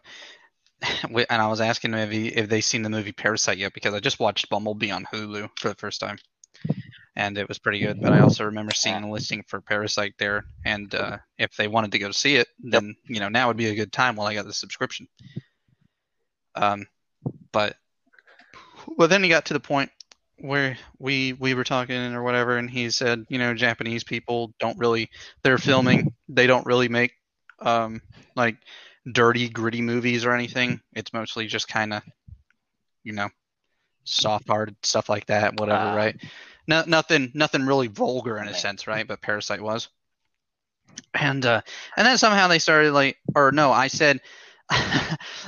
[1.09, 3.95] and I was asking them if, he, if they seen the movie Parasite yet because
[3.95, 6.19] I just watched Bumblebee on Hulu for the first time,
[7.15, 7.99] and it was pretty good.
[7.99, 11.93] But I also remember seeing a listing for Parasite there, and uh, if they wanted
[11.93, 14.35] to go see it, then you know now would be a good time while I
[14.35, 15.07] got the subscription.
[16.53, 16.85] Um,
[17.51, 17.75] but
[18.97, 19.91] well, then he got to the point
[20.37, 24.77] where we we were talking or whatever, and he said, you know, Japanese people don't
[24.79, 25.09] really
[25.43, 27.13] they're filming, they don't really make
[27.59, 28.01] um
[28.35, 28.57] like
[29.11, 30.81] dirty, gritty movies or anything.
[30.93, 32.03] It's mostly just kind of,
[33.03, 33.29] you know,
[34.03, 35.95] soft-hearted stuff like that, whatever, Ah.
[35.95, 36.15] right?
[36.67, 39.07] No, nothing, nothing really vulgar in a sense, right?
[39.07, 39.89] But Parasite was.
[41.13, 41.61] And uh,
[41.97, 44.21] and then somehow they started like, or no, I said,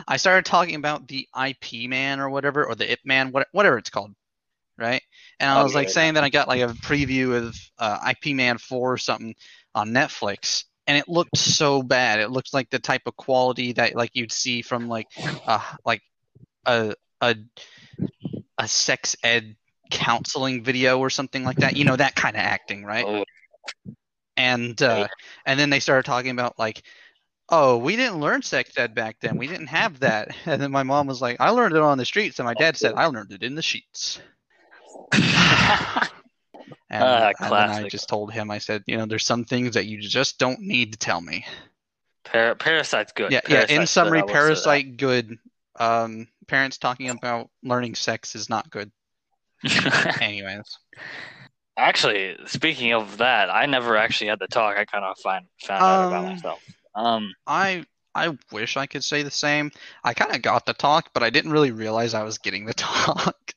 [0.07, 3.77] I started talking about the IP man or whatever, or the Ip man, what, whatever
[3.77, 4.13] it's called,
[4.77, 5.01] right?
[5.39, 8.35] And I Oh, was like saying that I got like a preview of uh, IP
[8.35, 9.35] Man 4 or something
[9.75, 12.19] on Netflix, and it looked so bad.
[12.19, 15.07] It looked like the type of quality that like you'd see from like
[15.47, 16.01] uh like
[16.65, 17.35] a a
[18.57, 19.55] a sex ed
[19.91, 21.75] counseling video or something like that.
[21.75, 23.07] You know that kind of acting, right?
[23.07, 23.23] oh,
[24.37, 25.07] and uh,
[25.45, 26.83] and then they started talking about like
[27.49, 29.37] oh we didn't learn sex ed back then.
[29.37, 30.29] We didn't have that.
[30.45, 32.39] And then my mom was like i learned it on the streets.
[32.39, 34.19] And my dad said i learned it in the sheets.
[36.89, 39.87] And, Ah, and i just told him i said you know there's some things that
[39.87, 41.43] you just don't need to tell me.
[42.23, 43.31] Par- Parasite's good.
[43.31, 44.33] yeah yeah in summary good, I will say that.
[44.33, 45.37] parasite good.
[45.79, 48.91] Um parents talking about learning sex is not good.
[50.21, 50.77] Anyways.
[51.77, 54.77] Actually, speaking of that, I never actually had the talk.
[54.77, 56.63] I kind of find found out about Um, myself.
[56.95, 59.71] Um, I I wish I could say the same.
[60.03, 62.73] I kind of got the talk, but I didn't really realize I was getting the
[62.75, 63.53] talk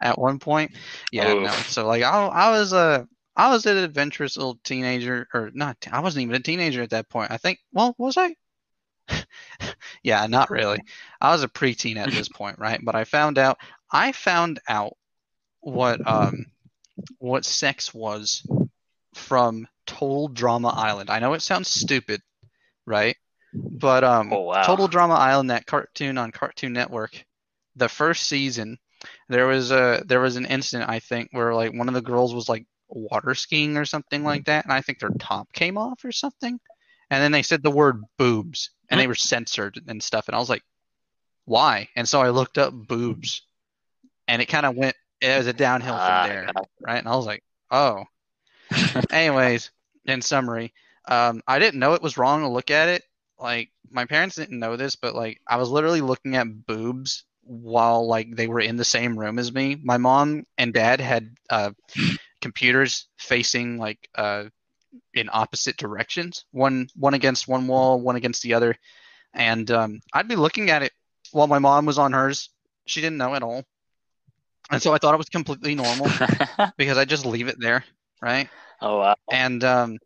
[0.00, 0.72] at one point.
[1.12, 1.48] Yeah, no.
[1.48, 5.76] So like I I was a I was an adventurous little teenager, or not.
[5.90, 7.30] I wasn't even a teenager at that point.
[7.30, 7.60] I think.
[7.72, 8.34] Well, was I?
[10.02, 10.80] yeah, not really.
[11.20, 12.80] I was a preteen at this point, right?
[12.82, 13.58] But I found out.
[13.90, 14.96] I found out
[15.60, 16.46] what um
[17.18, 18.46] what sex was
[19.14, 21.10] from Total Drama Island.
[21.10, 22.20] I know it sounds stupid,
[22.88, 23.16] right?
[23.54, 24.62] But um, Oh wow.
[24.62, 27.24] Total Drama Island, that cartoon on Cartoon Network,
[27.76, 28.78] the first season,
[29.28, 32.34] there was a there was an incident I think where like one of the girls
[32.34, 36.04] was like water skiing or something like that, and I think their top came off
[36.04, 36.58] or something,
[37.10, 40.38] and then they said the word boobs, and they were censored and stuff, and I
[40.38, 40.62] was like,
[41.46, 41.88] why?
[41.96, 43.42] And so I looked up boobs,
[44.28, 46.48] and it kind of went it was a downhill Ah, from there,
[46.80, 46.98] right?
[46.98, 48.04] And I was like, oh.
[49.10, 49.70] Anyways,
[50.06, 50.72] in summary,
[51.08, 53.04] um, I didn't know it was wrong to look at it.
[53.38, 58.06] Like my parents didn't know this, but like I was literally looking at boobs while
[58.06, 59.76] like they were in the same room as me.
[59.82, 61.72] My mom and dad had uh,
[62.42, 64.44] computers facing like uh,
[65.14, 68.76] in opposite directions, one one against one wall, one against the other,
[69.34, 70.92] and um, I'd be looking at it
[71.32, 72.50] while my mom was on hers.
[72.86, 73.64] She didn't know at all,
[74.70, 76.18] and so I thought it was completely normal
[76.76, 77.84] because I just leave it there,
[78.22, 78.50] right?
[78.80, 79.16] oh wow.
[79.30, 79.98] And um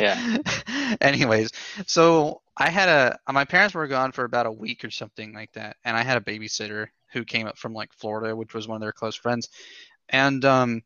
[0.00, 0.38] Yeah.
[1.00, 1.50] anyways,
[1.86, 5.52] so I had a my parents were gone for about a week or something like
[5.52, 8.76] that, and I had a babysitter who came up from like Florida, which was one
[8.76, 9.48] of their close friends.
[10.08, 10.82] And um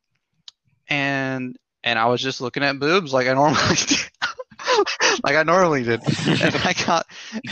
[0.88, 3.96] and and I was just looking at boobs like I normally do.
[5.24, 6.00] like I normally did.
[6.26, 7.06] And I got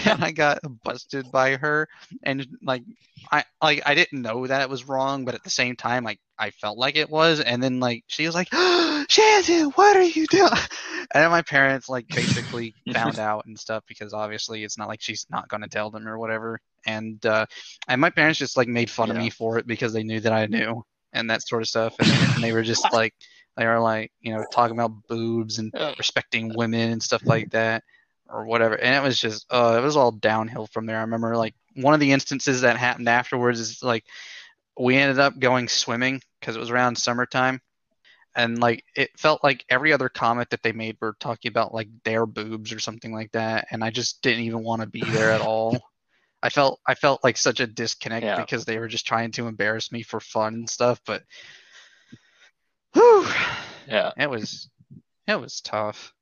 [0.05, 1.89] and I got busted by her
[2.23, 2.83] and like
[3.31, 6.21] I like I didn't know that it was wrong, but at the same time like
[6.39, 8.49] I felt like it was and then like she was like,
[9.09, 10.51] Shannon, what are you doing?
[11.13, 15.03] And then my parents like basically found out and stuff because obviously it's not like
[15.03, 16.59] she's not gonna tell them or whatever.
[16.87, 17.45] And uh
[17.87, 20.33] and my parents just like made fun of me for it because they knew that
[20.33, 20.83] I knew
[21.13, 21.95] and that sort of stuff.
[22.01, 23.15] And, and they were just like
[23.57, 27.83] they were like, you know, talking about boobs and respecting women and stuff like that
[28.29, 28.75] or whatever.
[28.77, 30.99] And it was just, uh, it was all downhill from there.
[30.99, 34.05] I remember like one of the instances that happened afterwards is like
[34.79, 37.61] we ended up going swimming because it was around summertime.
[38.37, 41.89] And like it felt like every other comment that they made were talking about like
[42.03, 45.31] their boobs or something like that, and I just didn't even want to be there
[45.31, 45.81] at all.
[46.43, 48.41] I felt I felt like such a disconnect Yeah.
[48.41, 51.01] because they were just trying to embarrass me for fun and stuff.
[51.07, 51.23] But,
[52.95, 53.27] whew,
[53.87, 54.13] Yeah.
[54.17, 54.69] it was
[55.27, 56.13] it was tough.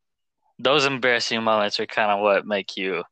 [0.59, 3.03] Those embarrassing moments are kind of what make you,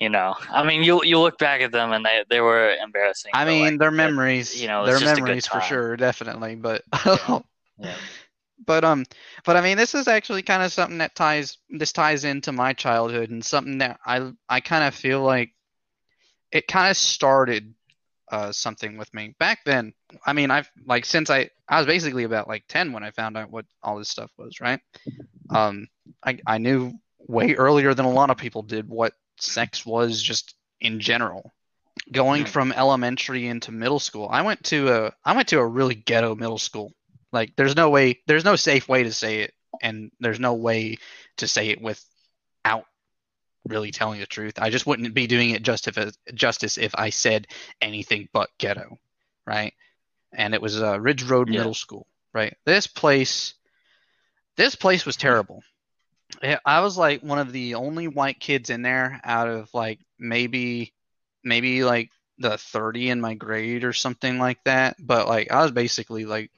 [0.00, 0.34] you know.
[0.50, 3.30] I mean, you you look back at them and they they were embarrassing.
[3.34, 4.60] I mean, like, they're memories.
[4.60, 6.56] you know, it's they're just a good memories for sure, definitely.
[6.56, 6.82] But
[7.78, 7.96] Yeah.
[8.66, 9.04] but um,
[9.44, 12.72] but I mean, this is actually kind of something that ties this ties into my
[12.72, 15.50] childhood and something that I I kind of feel like
[16.50, 17.74] it kind of started
[18.30, 19.92] uh something with me back then.
[20.26, 23.36] I mean, I've like since I I was basically about like ten when I found
[23.36, 24.80] out what all this stuff was, right?
[25.50, 25.88] Um,
[26.24, 26.92] I I knew
[27.26, 31.52] way earlier than a lot of people did what sex was just in general.
[32.12, 35.94] Going from elementary into middle school, I went to a I went to a really
[35.94, 36.92] ghetto middle school.
[37.32, 40.96] Like there's no way there's no safe way to say it and there's no way
[41.38, 42.84] to say it without
[43.68, 44.54] really telling the truth.
[44.58, 47.46] I just wouldn't be doing it justice justice if I said
[47.80, 48.98] anything but ghetto,
[49.46, 49.74] right?
[50.32, 51.58] And it was uh, Ridge Road Yeah.
[51.58, 52.56] Middle School, right?
[52.66, 53.54] This place
[54.56, 55.62] this place was terrible.
[56.64, 60.92] I was like one of the only white kids in there out of like maybe
[61.42, 65.72] maybe like the 30 in my grade or something like that, but like I was
[65.72, 66.50] basically like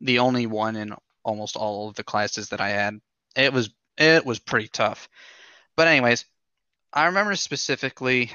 [0.00, 3.00] the only one in almost all of the classes that I had.
[3.36, 5.08] It was it was pretty tough.
[5.76, 6.24] But anyways,
[6.92, 8.30] I remember specifically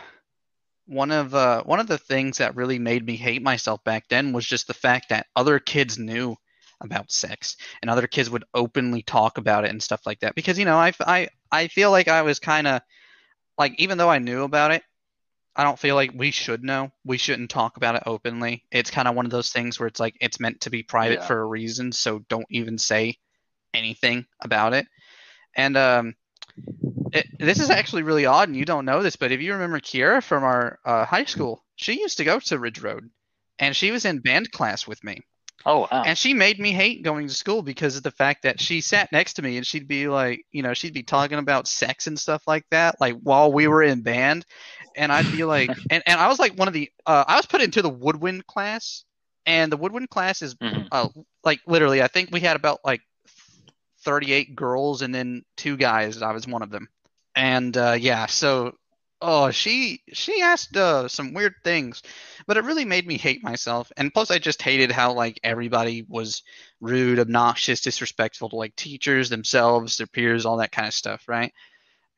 [0.86, 4.34] one of uh, one of the things that really made me hate myself back then
[4.34, 6.36] was just the fact that other kids knew
[6.82, 10.36] about sex and other kids would openly talk about it and stuff like that.
[10.36, 12.82] Because you know I, I, I feel like I was kind of
[13.58, 14.84] like even though I knew about it
[15.56, 16.92] I don't feel like we should know.
[17.04, 18.64] We shouldn't talk about it openly.
[18.72, 21.16] It's kind of one of those things where it's like it's meant to be private
[21.20, 21.26] Yeah.
[21.28, 23.18] for a reason so don't even say
[23.74, 24.88] anything about it.
[25.56, 26.16] And um
[27.18, 29.80] it, this is actually really odd and you don't know this but if you remember
[29.80, 33.10] Kiera from our uh, high school she used to go to Ridge Road
[33.60, 35.20] and she was in band class with me
[35.66, 36.04] Oh wow.
[36.06, 39.12] and she made me hate going to school because of the fact that she sat
[39.12, 42.18] next to me and she'd be like, you know, she'd be talking about sex and
[42.18, 44.46] stuff like that, like while we were in band.
[44.96, 47.48] And I'd be like, and, and I was like one of the, uh, I was
[47.48, 49.04] put into the woodwind class.
[49.48, 50.88] And the woodwind class is Mhm.
[50.92, 51.10] uh,
[51.44, 53.02] like literally, I think we had about like
[54.04, 56.22] 38 girls and then two guys.
[56.22, 56.88] I was one of them.
[57.38, 58.74] And uh, yeah, so
[59.22, 62.04] oh, she she asked uh, some weird things,
[62.48, 63.92] but it really made me hate myself.
[63.98, 66.44] And plus, I just hated how like everybody was
[66.82, 71.54] rude, obnoxious, disrespectful to like teachers themselves, their peers, all that kind of stuff, right?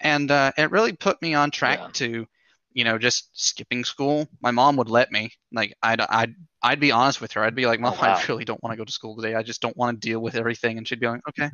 [0.01, 1.89] And uh, it really put me on track Yeah.
[1.95, 2.27] to,
[2.73, 4.29] you know, just skipping school.
[4.41, 5.31] My mom would let me.
[5.53, 7.43] Like I'd I'd I'd be honest with her.
[7.43, 8.15] I'd be like, "Mom, Oh, wow.
[8.17, 9.35] I really don't want to go to school today.
[9.35, 11.49] I just don't want to deal with everything." And she'd be like, "Okay,"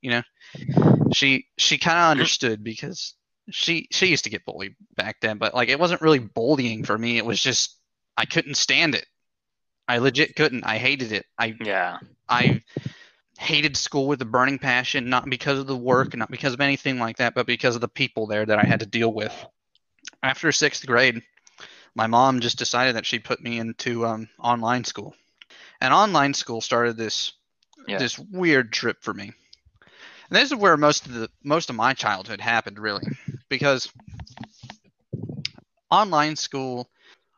[0.00, 0.22] you know.
[1.12, 3.14] She she kind of understood because
[3.50, 6.98] she she used to get bullied back then, but like it wasn't really bullying for
[6.98, 7.16] me.
[7.16, 7.76] It was just
[8.16, 9.06] I couldn't stand it.
[9.88, 10.64] I legit couldn't.
[10.64, 11.26] I hated it.
[11.38, 11.98] I Yeah.
[12.28, 12.62] I
[13.38, 16.98] hated school with a burning passion, not because of the work, not because of anything
[16.98, 19.32] like that, but because of the people there that I had to deal with.
[20.22, 21.22] After sixth grade,
[21.94, 25.14] my mom just decided that she put me into um, online school,
[25.80, 27.32] and online school started this
[27.86, 27.98] Yeah.
[27.98, 29.32] this weird trip for me.
[30.28, 33.02] And this is where most of the most of my childhood happened, really,
[33.48, 33.90] because
[35.90, 36.88] online school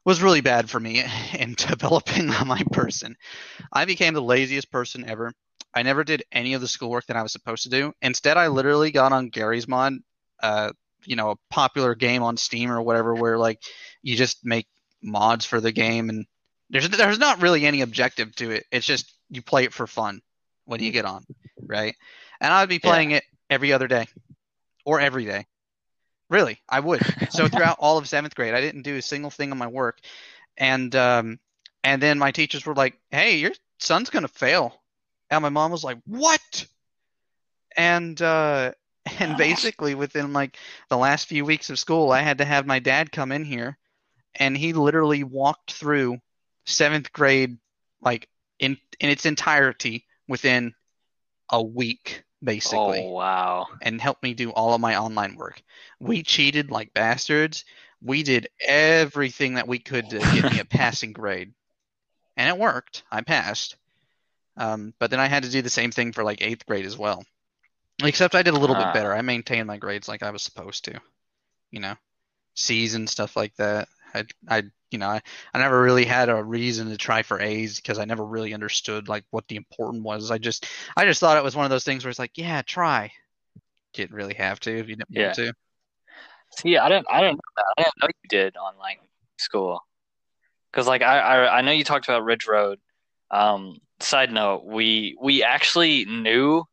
[0.04, 1.04] was really bad for me
[1.38, 3.16] in developing my person.
[3.72, 5.32] I became the laziest person ever.
[5.74, 7.92] I never did any of the schoolwork that I was supposed to do.
[8.00, 9.94] Instead, I literally got on Garry's Mod,
[10.42, 10.72] uh,
[11.04, 13.60] you know, a popular game on Steam or whatever, where like
[14.02, 14.66] you just make
[15.02, 16.26] mods for the game, and
[16.70, 18.64] there's there's not really any objective to it.
[18.72, 20.22] It's just you play it for fun
[20.64, 21.24] when you get on,
[21.62, 21.94] right?
[22.40, 22.90] And I'd be Yeah.
[22.90, 24.08] playing it every other day,
[24.84, 25.46] or every day.
[26.30, 27.06] Really, I would.
[27.28, 30.00] So throughout all of seventh grade, I didn't do a single thing on my work,
[30.56, 31.38] and um,
[31.84, 34.82] and then my teachers were like, "Hey, your son's gonna fail,"
[35.30, 36.66] and my mom was like, "What?"
[37.76, 38.72] And uh,
[39.18, 40.56] and basically within like
[40.88, 43.78] the last few weeks of school, I had to have my dad come in here,
[44.34, 46.18] and he literally walked through
[46.66, 47.58] seventh grade
[48.02, 50.74] like in in its entirety within
[51.50, 53.66] a week, basically Oh wow.
[53.82, 55.62] and helped me do all of my online work.
[55.98, 57.64] We cheated like bastards.
[58.00, 61.52] We did everything that we could to get me a passing grade.
[62.36, 63.02] And it worked.
[63.10, 63.76] I passed.
[64.56, 66.96] Um, but then I had to do the same thing for like eighth grade as
[66.96, 67.24] well.
[68.02, 68.84] Except I did a little Ah.
[68.86, 69.12] bit better.
[69.12, 71.00] I maintained my grades like I was supposed to.
[71.72, 71.94] You know,
[72.54, 73.88] C's and stuff like that.
[74.14, 75.20] I, I, you know, I,
[75.52, 79.08] I never really had a reason to try for A's because I never really understood
[79.08, 80.30] like what the important was.
[80.30, 80.66] I just,
[80.96, 83.12] I just thought it was one of those things where it's like, yeah, try.
[83.92, 85.24] Didn't really have to if you didn't Yeah.
[85.24, 85.54] want to.
[86.58, 88.96] See, I didn't, I didn't, I didn't know you did online
[89.38, 89.80] school.
[90.70, 92.78] Because like I, I, I know you talked about Ridge Road.
[93.30, 96.64] Um, side note, we we actually knew,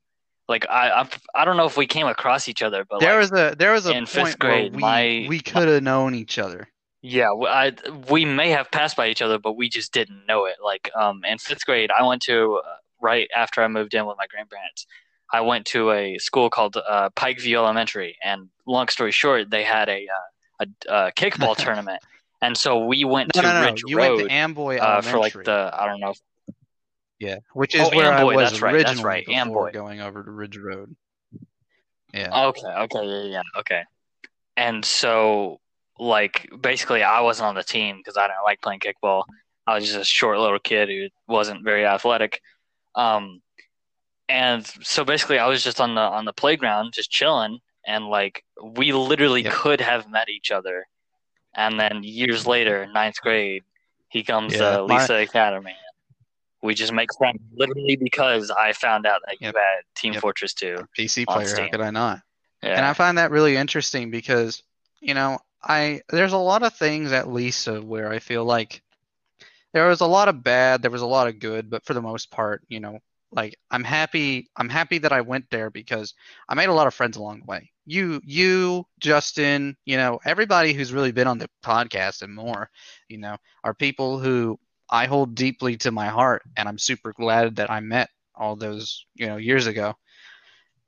[0.48, 3.32] like I, I, I don't know if we came across each other, but There like,
[3.32, 6.14] was a there was a in point fifth grade, we my- we could have known
[6.16, 6.68] each other.
[7.06, 7.74] Yeah, I,
[8.10, 10.56] we may have passed by each other, but we just didn't know it.
[10.64, 14.18] Like, um, in fifth grade, I went to uh, right after I moved in with
[14.18, 14.88] my grandparents.
[15.32, 19.88] I went to a school called uh, Pikeview Elementary, and long story short, they had
[19.88, 22.02] a uh, a, a kickball tournament,
[22.42, 23.68] and so we went No, to no, no.
[23.68, 26.10] Ridge You Road went to Amboy uh, for like the I don't know.
[26.12, 26.20] If,
[27.20, 29.72] yeah, which is Oh, where Amboy, I was that's right, that's originally right, Amboy.
[29.74, 30.96] going over to Ridge Road.
[32.14, 32.48] Yeah.
[32.48, 33.84] Okay, okay, yeah, yeah, okay.
[34.58, 35.60] And so,
[36.00, 39.24] like, basically, I wasn't on the team because I didn't like playing kickball.
[39.68, 42.42] I was just a short little kid who wasn't very athletic.
[42.96, 43.42] Um,
[44.30, 48.44] and so basically, I was just on the on the playground, just chilling, and like,
[48.62, 49.54] we literally Yep.
[49.54, 50.88] could have met each other.
[51.54, 53.64] And then years later, ninth grade,
[54.10, 55.76] he comes Yeah, to my- Lisa Academy.
[56.62, 59.54] We just make friends literally because I found out that Yep.
[59.54, 60.22] you had Team Yep.
[60.22, 60.88] Fortress 2.
[60.98, 62.22] PC player, how could I not?
[62.64, 62.78] Yeah.
[62.78, 64.64] And I find that really interesting because,
[65.00, 68.82] you know, I there's a lot of things at Lisa where I feel like
[69.74, 72.02] there was a lot of bad, there was a lot of good, but for the
[72.02, 73.00] most part, you know,
[73.32, 76.14] like I'm happy I'm happy that I went there because
[76.48, 77.72] I made a lot of friends along the way.
[77.86, 82.70] You you, Justin, you know, everybody who's really been on the podcast and more,
[83.10, 87.58] you know, are people who I hold deeply to my heart and I'm super glad
[87.58, 89.96] that I met all those, you know, years ago.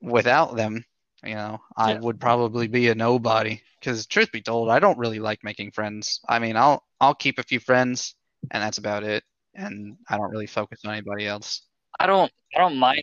[0.02, 0.84] Without them,
[1.24, 1.98] you know, I Yeah.
[1.98, 3.60] would probably be a nobody.
[3.80, 6.20] Because truth be told, I don't really like making friends.
[6.28, 8.14] I mean, I'll I'll keep a few friends,
[8.50, 9.24] and that's about it.
[9.54, 11.62] And I don't really focus on anybody else.
[12.00, 13.02] I don't I don't mind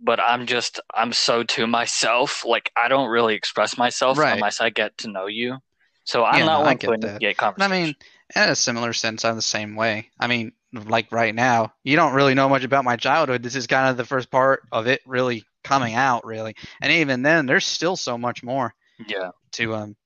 [0.00, 2.44] but I'm just I'm so to myself.
[2.44, 4.28] Like I don't really express myself Right.
[4.28, 5.58] unless I get to know you.
[6.04, 7.94] So I'm Yeah, not no, one get to initiate And I mean,
[8.34, 10.10] in a similar sense, I'm the same way.
[10.18, 13.42] I mean, like right now, you don't really know much about my childhood.
[13.42, 16.54] This is kind of the first part of it really coming out, really.
[16.80, 18.74] And even then, there's still so much more.
[19.08, 19.30] Yeah.
[19.52, 19.96] to um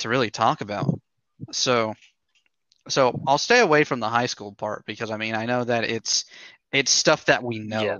[0.00, 0.86] to really talk about.
[1.52, 1.94] So
[2.88, 5.84] so I'll stay away from the high school part because I mean I know that
[5.84, 6.24] it's
[6.72, 7.82] it's stuff that we know.
[7.82, 7.98] Yeah.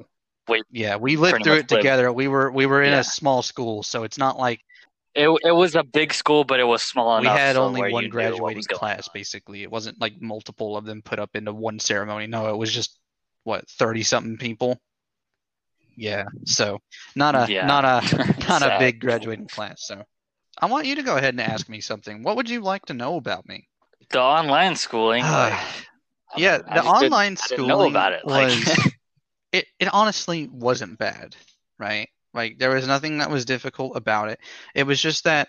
[0.49, 2.13] We Yeah, we lived through it lived- together.
[2.13, 3.01] We were we were in Yeah.
[3.01, 4.61] a small school, so it's not like
[5.15, 7.21] It it was a big school, but it was small enough.
[7.23, 7.39] we enough.
[7.39, 9.13] had so only one you knew what graduating class on.
[9.13, 9.63] basically.
[9.63, 12.27] It wasn't like multiple of them put up into one ceremony.
[12.27, 12.99] No, it was just
[13.45, 14.79] what, 30 something people.
[15.97, 16.27] Yeah.
[16.45, 16.79] So,
[17.17, 17.67] not a Yeah.
[17.67, 19.85] not a not a big graduating class.
[19.87, 20.05] So,
[20.61, 22.23] I want you to go ahead and ask me something.
[22.23, 23.69] What would you like to know about me?
[24.11, 25.25] The online schooling.
[25.25, 25.61] Uh, like,
[26.37, 28.27] yeah, the online I didn't schooling know about it.
[28.27, 28.65] Like, was
[29.53, 31.37] it, it honestly wasn't bad,
[31.79, 32.09] right?
[32.35, 34.41] Like there was nothing that was difficult about it.
[34.75, 35.49] It was just that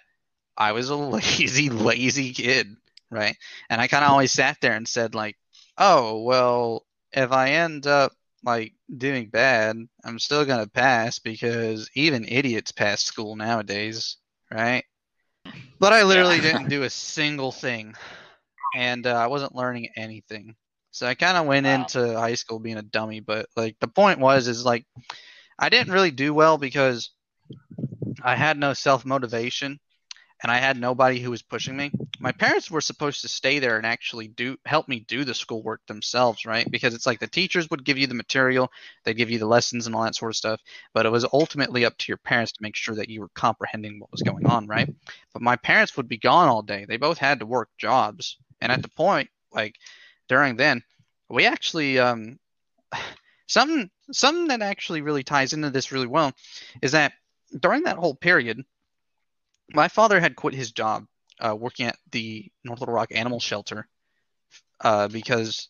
[0.57, 2.75] I was a lazy, lazy kid,
[3.11, 3.37] right?
[3.69, 5.37] And I kind of always sat there and said like,
[5.77, 12.25] "Oh, well, if I end up like doing bad, I'm still gonna pass because even
[12.27, 14.17] idiots pass school nowadays,
[14.51, 14.85] right?"
[15.79, 16.41] But I literally Yeah.
[16.41, 17.93] didn't do a single thing,
[18.73, 20.55] and uh, I wasn't learning anything.
[20.91, 21.73] So I kind of went Wow.
[21.75, 24.85] into high school being a dummy, but like the point was is like
[25.59, 27.11] I didn't really do well because
[28.23, 29.79] I had no self motivation
[30.41, 31.91] and I had nobody who was pushing me.
[32.19, 35.85] My parents were supposed to stay there and actually do help me do the schoolwork
[35.85, 36.69] themselves, right?
[36.69, 38.71] Because it's like the teachers would give you the material,
[39.03, 40.61] they'd give you the lessons and all that sort of stuff,
[40.93, 43.99] but it was ultimately up to your parents to make sure that you were comprehending
[43.99, 44.89] what was going on, right?
[45.33, 46.85] But my parents would be gone all day.
[46.87, 48.37] They both had to work jobs.
[48.61, 49.75] And at the point, like
[50.27, 50.83] during then,
[51.29, 52.39] we actually um
[53.47, 56.33] something something that actually really ties into this really well
[56.81, 57.13] is that
[57.59, 58.63] during that whole period,
[59.73, 61.05] my father had quit his job
[61.39, 63.87] uh, working at the North Little Rock Animal Shelter
[64.81, 65.69] uh, because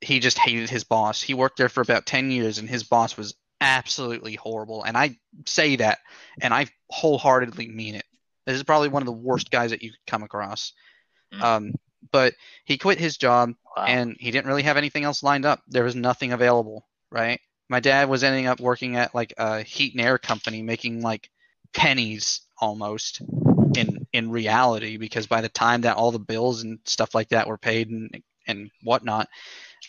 [0.00, 1.20] he just hated his boss.
[1.20, 4.84] He worked there for about 10 years and his boss was absolutely horrible.
[4.84, 5.98] And I say that
[6.40, 8.04] and I wholeheartedly mean it.
[8.46, 10.72] This is probably one of the worst guys that you could come across.
[11.34, 11.42] Mm.
[11.42, 11.72] Um,
[12.12, 12.34] but
[12.64, 13.84] he quit his job wow.
[13.84, 15.62] and he didn't really have anything else lined up.
[15.68, 17.40] There was nothing available, right?
[17.68, 21.28] My dad was ending up working at like a heat and air company, making like
[21.74, 23.22] pennies almost
[23.76, 27.46] in in reality, because by the time that all the bills and stuff like that
[27.46, 29.28] were paid and and whatnot,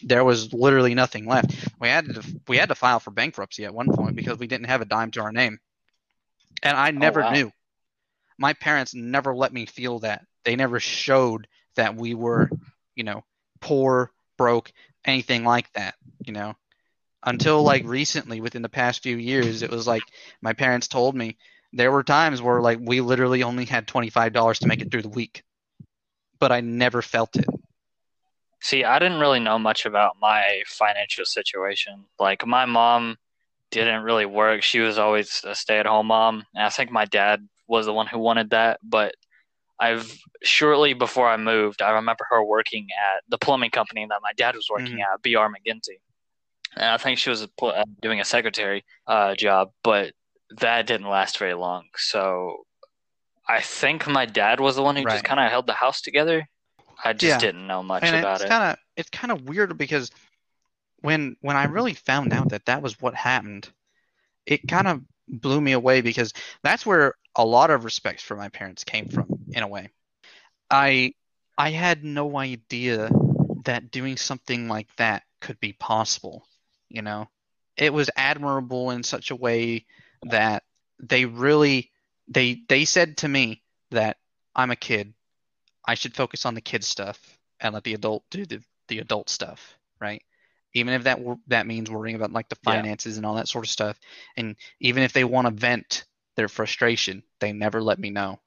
[0.03, 1.51] there was literally nothing left.
[1.80, 4.67] We had to we had to file for bankruptcy at one point because we didn't
[4.67, 5.59] have a dime to our name,
[6.63, 7.32] and I oh, never wow.
[7.32, 7.51] knew.
[8.38, 10.26] My parents never let me feel that.
[10.45, 12.49] They never showed that we were,
[12.95, 13.24] you know,
[13.59, 14.72] poor, broke,
[15.03, 15.95] anything like that,
[16.26, 16.55] you know.
[17.22, 20.03] Until like recently, within the past few years, it was like
[20.41, 21.38] my parents told me
[21.74, 24.91] there were times where like we literally only had twenty five dollars to make it
[24.91, 25.43] through the week,
[26.39, 27.45] but I never felt it.
[28.61, 32.05] See, I didn't really know much about my financial situation.
[32.20, 33.17] Like my mom
[33.72, 34.63] didn't really work.
[34.63, 38.20] She was always a stay-at-home mom, and I think my dad was the one who
[38.20, 39.13] wanted that, but
[39.80, 40.11] I've
[40.43, 44.55] shortly before I moved, I remember her working at the plumbing company that my dad
[44.55, 45.13] was working Mhm.
[45.13, 46.01] at, BR McGinty.
[46.76, 50.13] And I think she was uh, doing a secretary uh, job, but
[50.58, 51.86] that didn't last very long.
[51.97, 52.66] So
[53.47, 55.14] I think my dad was the one who Right.
[55.14, 56.47] just kind of held the house together.
[57.04, 57.39] I just Yeah.
[57.39, 58.50] didn't know much and about it's it.
[58.50, 60.12] kind of it's kind of weird because
[61.02, 63.72] when when I really found out that that was what happened,
[64.45, 66.34] it kind of blew me away because
[66.64, 69.89] that's where a lot of respect for my parents came from in a way.
[70.70, 71.14] I
[71.58, 73.10] I had no idea
[73.66, 76.45] that doing something like that could be possible,
[76.89, 77.30] you know.
[77.78, 79.86] It was admirable in such a way
[80.24, 80.63] that
[80.99, 81.91] they really
[82.28, 84.17] they they said to me that
[84.55, 85.13] I'm a kid.
[85.86, 89.30] I should focus on the kid stuff and let the adult do the, the adult
[89.30, 90.24] stuff, right?
[90.74, 92.86] Even if that that means worrying about like the Yeah.
[92.86, 93.99] finances and all that sort of stuff,
[94.38, 96.05] and even if they want to vent
[96.36, 98.39] their frustration, they never let me know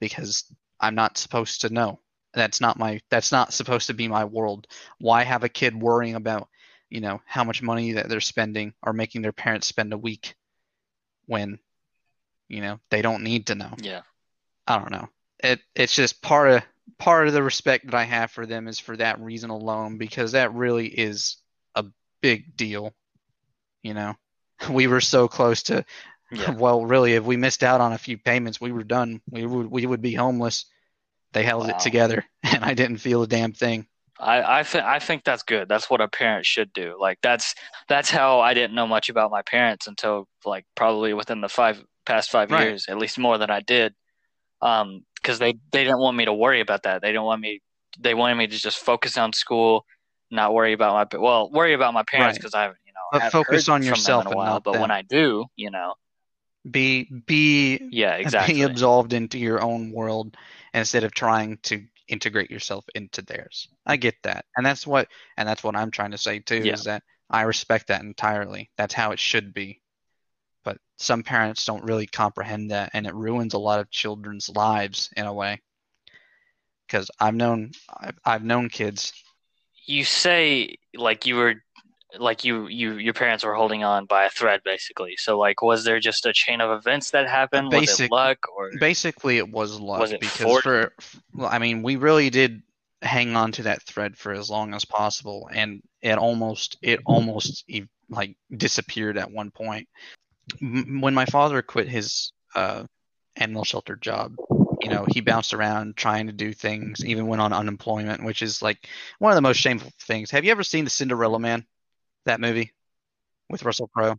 [0.00, 0.44] because
[0.80, 2.00] I'm not supposed to know.
[2.34, 4.66] That's not my that's not supposed to be my world.
[4.98, 6.48] Why have a kid worrying about,
[6.90, 10.34] you know, how much money that they're spending or making their parents spend a week
[11.30, 11.60] when,
[12.48, 13.72] you know, they don't need to know.
[13.80, 14.02] Yeah.
[14.66, 15.08] I don't know.
[15.42, 16.62] It it's just part of
[16.98, 20.32] part of the respect that I have for them is for that reason alone because
[20.32, 21.36] that really is
[21.76, 21.84] a
[22.20, 22.92] big deal.
[23.82, 24.14] You know,
[24.70, 25.84] we were so close to.
[26.32, 26.50] Yeah.
[26.58, 29.20] Well, really, if we missed out on a few payments, we were done.
[29.30, 30.66] We would we would be homeless.
[31.32, 31.70] They held Wow.
[31.76, 33.86] it together, and I didn't feel a damn thing.
[34.20, 35.68] I I think I think that's good.
[35.68, 36.96] That's what a parent should do.
[37.00, 37.54] Like that's
[37.88, 41.82] that's how I didn't know much about my parents until like probably within the five
[42.06, 42.60] past five Right.
[42.60, 43.94] years, at least more than I did.
[44.62, 47.02] Um, because they they didn't want me to worry about that.
[47.02, 47.60] They didn't want me.
[47.98, 49.84] They wanted me to just focus on school,
[50.30, 52.40] not worry about my well, worry about my parents Right.
[52.40, 54.60] because I haven't you know But focus on yourself in a while.
[54.60, 54.80] But them.
[54.80, 55.94] when I do, you know,
[56.70, 58.72] Be be yeah, exactly be exactly.
[58.72, 60.36] absolved into your own world
[60.74, 63.68] instead of trying to integrate yourself into theirs.
[63.86, 64.00] I mm-hmm.
[64.00, 64.44] get that.
[64.56, 66.74] And that's what and that's what I'm trying to say too Yeah.
[66.74, 68.70] is that I respect that entirely.
[68.76, 69.80] That's how it should be.
[70.64, 75.08] But some parents don't really comprehend that and it ruins a lot of children's lives
[75.16, 75.62] in a way.
[76.88, 79.12] Cuz I've known I've, I've known kids
[79.86, 81.62] You say like you were
[82.18, 85.16] like you you your parents were holding on by a thread basically.
[85.16, 87.72] So like was there just a chain of events that happened?
[87.72, 90.62] was it Basic- luck or basically it was luck Was it because fortune?
[90.62, 90.92] for
[91.34, 92.62] well, I mean we really did
[93.02, 97.64] hang on to that thread for as long as possible, and it almost it almost
[98.08, 99.88] like disappeared at one point.
[100.60, 102.84] When my father quit his uh,
[103.36, 104.34] animal shelter job,
[104.82, 108.60] you know, he bounced around trying to do things, even went on unemployment, which is
[108.60, 108.88] like
[109.18, 110.30] one of the most shameful things.
[110.30, 111.64] Have you ever seen the Cinderella Man?
[112.26, 112.72] That movie
[113.48, 114.16] with Russell Crowe.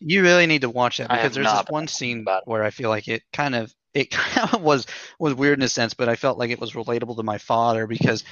[0.00, 3.08] You really need to watch that because there's this one scene where I feel like
[3.08, 4.86] it kind of it kind of was
[5.18, 7.86] was weird in a sense, but I felt like it was relatable to my father
[7.86, 8.24] because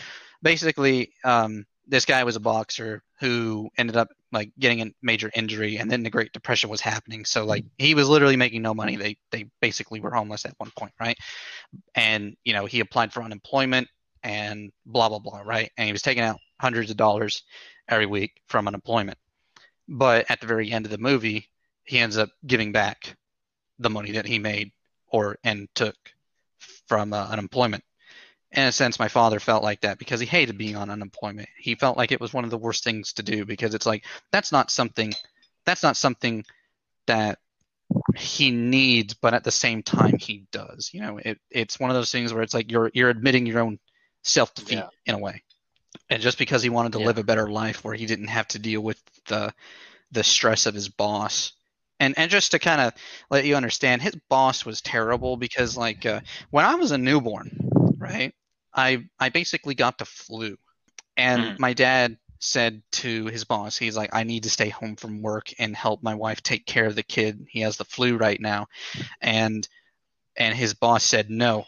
[0.43, 5.79] basically um, this guy was a boxer who ended up like getting a major injury
[5.79, 7.25] and then the great depression was happening.
[7.25, 8.97] So like he was literally making no money.
[8.97, 11.17] They they basically were homeless at one point right?
[11.95, 13.89] And you know he applied for unemployment
[14.23, 15.71] and blah blah blah right?
[15.77, 17.43] And he was taking out hundreds of dollars
[17.89, 19.19] every week from unemployment
[19.89, 21.49] but at the very end of the movie
[21.85, 23.17] he ends up giving back
[23.79, 24.73] the money that he made
[25.09, 25.97] or and took
[26.87, 27.85] from uh, unemployment
[28.53, 31.49] in a sense, my father felt like that because he hated being on unemployment.
[31.59, 34.05] He felt like it was one of the worst things to do because it's like
[34.33, 35.13] that's not something
[35.65, 36.45] that's not something
[37.07, 37.39] that
[38.17, 40.91] he needs, but at the same time he does.
[40.93, 43.61] You know, it, it's one of those things where it's like you're you're admitting your
[43.61, 43.79] own
[44.23, 44.89] self defeat yeah.
[45.05, 45.43] in a way.
[46.11, 47.07] And just because he wanted to yeah.
[47.07, 49.53] live a better life where he didn't have to deal with the
[50.13, 51.53] the stress of his boss.
[51.99, 52.93] And and just to kind of
[53.31, 56.21] let you understand, his boss was terrible because like uh,
[56.51, 58.35] when I was a newborn, right?
[58.75, 60.57] I I basically got the flu,
[61.17, 61.59] and mm.
[61.59, 65.53] my dad said to his boss, he's like, I need to stay home from work
[65.59, 67.47] and help my wife take care of the kid.
[67.49, 68.67] He has the flu right now,
[69.23, 69.67] and
[70.37, 71.65] and his boss said, no,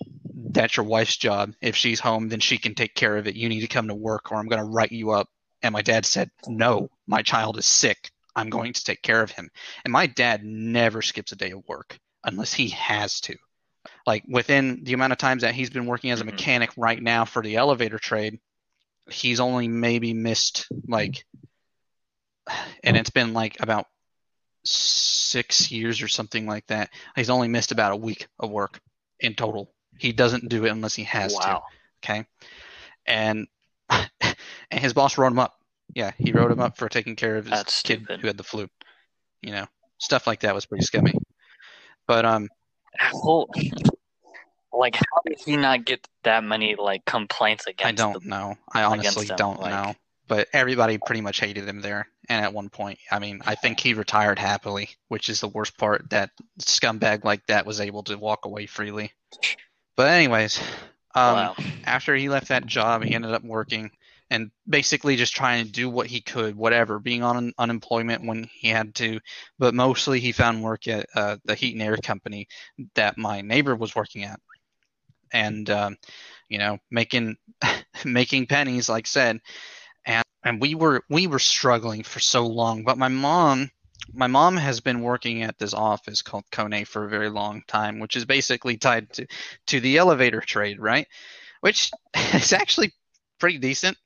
[0.51, 1.55] that's your wife's job.
[1.61, 3.37] If she's home, then she can take care of it.
[3.37, 5.29] You need to come to work, or I'm going to write you up.
[5.63, 8.11] And my dad said, no, my child is sick.
[8.37, 9.51] I'm going to take care of him.
[9.85, 13.37] And my dad never skips a day of work unless he has to
[14.07, 16.35] like within the amount of times that he's been working as a mm-hmm.
[16.35, 18.39] mechanic right now for the elevator trade,
[19.11, 21.25] he's only maybe missed like,
[22.83, 23.87] and it's been like about
[24.65, 26.91] six years or something like that.
[27.17, 28.81] He's only missed about a week of work
[29.21, 29.73] in total.
[29.99, 31.65] He doesn't do it unless he has wow.
[32.03, 32.11] to.
[32.11, 32.27] Okay.
[33.07, 33.47] And
[33.91, 34.37] and
[34.71, 35.55] his boss wrote him up.
[35.95, 38.21] Yeah, he wrote him up for taking care of his That's kid stupid.
[38.21, 38.69] who had the flu.
[39.43, 39.67] You know,
[39.99, 41.15] stuff like that was pretty scummy.
[42.07, 42.49] But um,
[43.13, 43.49] well,
[44.73, 48.03] like, how did he not get that many like complaints against?
[48.03, 48.57] I don't know.
[48.73, 49.95] I honestly don't like, know.
[50.27, 52.07] But everybody pretty much hated him there.
[52.29, 55.79] And at one point, I mean, I think he retired happily, which is the worst
[55.79, 56.11] part.
[56.11, 56.31] That
[56.61, 59.13] scumbag like that was able to walk away freely.
[59.99, 60.61] But anyways,
[61.17, 61.57] um, wow.
[61.83, 63.91] after he left that job, he ended up working
[64.31, 68.69] and basically just trying to do what he could, whatever, being on unemployment when he
[68.69, 69.19] had to.
[69.59, 72.47] But mostly he found work at uh, the heat and air company
[72.95, 74.39] that my neighbor was working at
[75.33, 75.97] and um,
[76.49, 77.37] you know making
[78.05, 79.41] making pennies like said
[80.07, 83.69] and and we were we were struggling for so long but my mom
[84.13, 87.99] my mom has been working at this office called Kone for a very long time
[87.99, 89.27] which is basically tied to
[89.67, 91.07] to the elevator trade right
[91.61, 91.91] which
[92.35, 92.93] is actually
[93.39, 93.97] pretty decent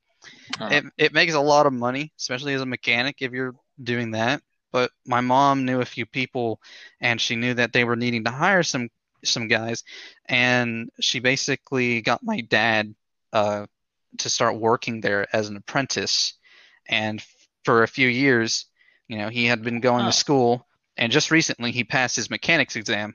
[0.57, 0.69] huh.
[0.71, 4.43] it, it makes a lot of money especially as a mechanic if you're doing that
[4.73, 6.61] but my mom knew a few people
[7.01, 8.89] and she knew that they were needing to hire some
[9.25, 9.85] some guys,
[10.27, 12.95] and she basically got my dad
[13.33, 13.67] uh,
[14.19, 16.35] to start working there as an apprentice.
[16.89, 17.25] And
[17.65, 18.67] for a few years,
[19.09, 20.07] you know, he had been going oh.
[20.07, 23.15] to school, and just recently he passed his mechanics exam.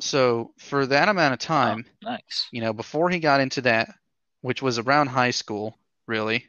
[0.00, 2.48] So for that amount of time, oh, nice.
[2.50, 3.88] You know, before he got into that,
[4.40, 6.46] which was around high school, really,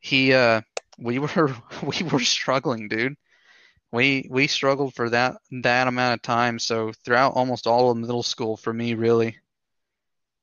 [0.00, 0.62] he uh,
[0.98, 3.16] we were we were struggling, dude
[3.92, 6.58] we we struggled for that that amount of time.
[6.58, 9.38] So throughout almost all of middle school for me, really,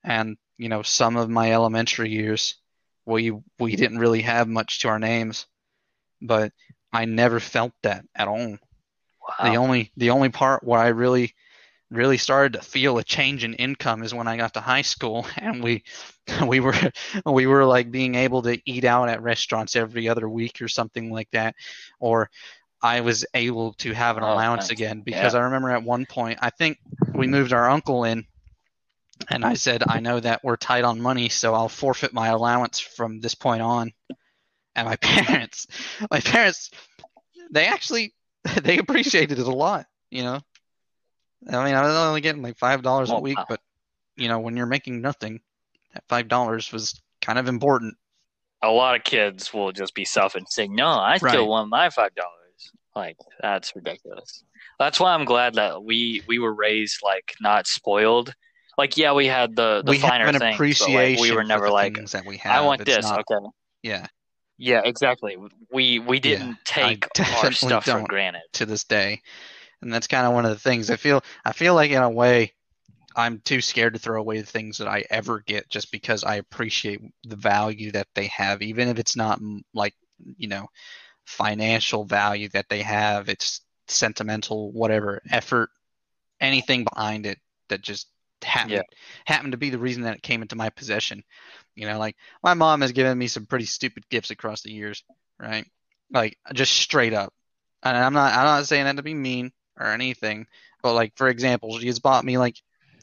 [0.03, 2.55] and you know some of my elementary years,
[3.05, 5.45] we we didn't really have much to our names,
[6.21, 6.51] but
[6.95, 8.57] I never felt that at all.
[8.57, 9.51] Wow.
[9.51, 11.33] The only the only part where I really
[11.91, 15.25] really started to feel a change in income is when I got to high school
[15.37, 15.83] and we
[16.47, 16.75] we were
[17.25, 21.11] we were like being able to eat out at restaurants every other week or something
[21.11, 21.55] like that
[21.99, 22.29] or
[22.81, 24.71] I was able to have an oh, allowance nice.
[24.71, 25.39] again because yeah.
[25.39, 26.77] I remember at one point I think
[27.13, 28.25] we moved our uncle in
[29.29, 32.79] and I said I know that we're tight on money so I'll forfeit my allowance
[32.79, 33.91] from this point on.
[34.75, 35.67] And my parents
[36.11, 36.71] my parents
[37.51, 38.13] they actually
[38.63, 40.39] they appreciated it a lot, you know.
[41.49, 43.59] I mean I was only getting like five dollars a oh, week, but
[44.17, 45.41] you know, when you're making nothing,
[45.93, 47.95] that five dollars was kind of important.
[48.61, 51.47] A lot of kids will just be selfish saying, No, I still right.
[51.47, 52.31] want my five dollars.
[52.95, 54.43] Like that's ridiculous.
[54.79, 58.33] That's why I'm glad that we we were raised like not spoiled.
[58.77, 61.35] like yeah, we had the the we finer have an things, but, appreciation like, we
[61.35, 62.55] were never like, that we have.
[62.55, 63.05] I want It's this.
[63.05, 63.45] not- okay.
[63.83, 64.07] Yeah,
[64.57, 65.37] Yeah, exactly.
[65.71, 67.07] We we didn't take
[67.43, 68.43] our stuff for granted.
[68.53, 69.21] to this day,
[69.81, 71.23] and that's kind of one of the things I feel.
[71.43, 72.53] I feel like in a way,
[73.15, 76.35] I'm too scared to throw away the things that I ever get just because I
[76.35, 79.39] appreciate the value that they have, even if it's not
[79.73, 79.93] like
[80.37, 80.67] you know
[81.25, 83.27] financial value that they have.
[83.27, 85.69] It's sentimental, whatever effort,
[86.39, 88.07] anything behind it that just
[88.43, 88.81] happened Yeah.
[89.25, 91.23] happened to be the reason that it came into my possession.
[91.75, 95.03] You know, like my mom has given me some pretty stupid gifts across the years,
[95.39, 95.65] right?
[96.11, 97.33] Like just straight up.
[97.83, 100.47] And I'm not I'm not saying that to be mean or anything,
[100.83, 102.55] but like for example, she has bought me like,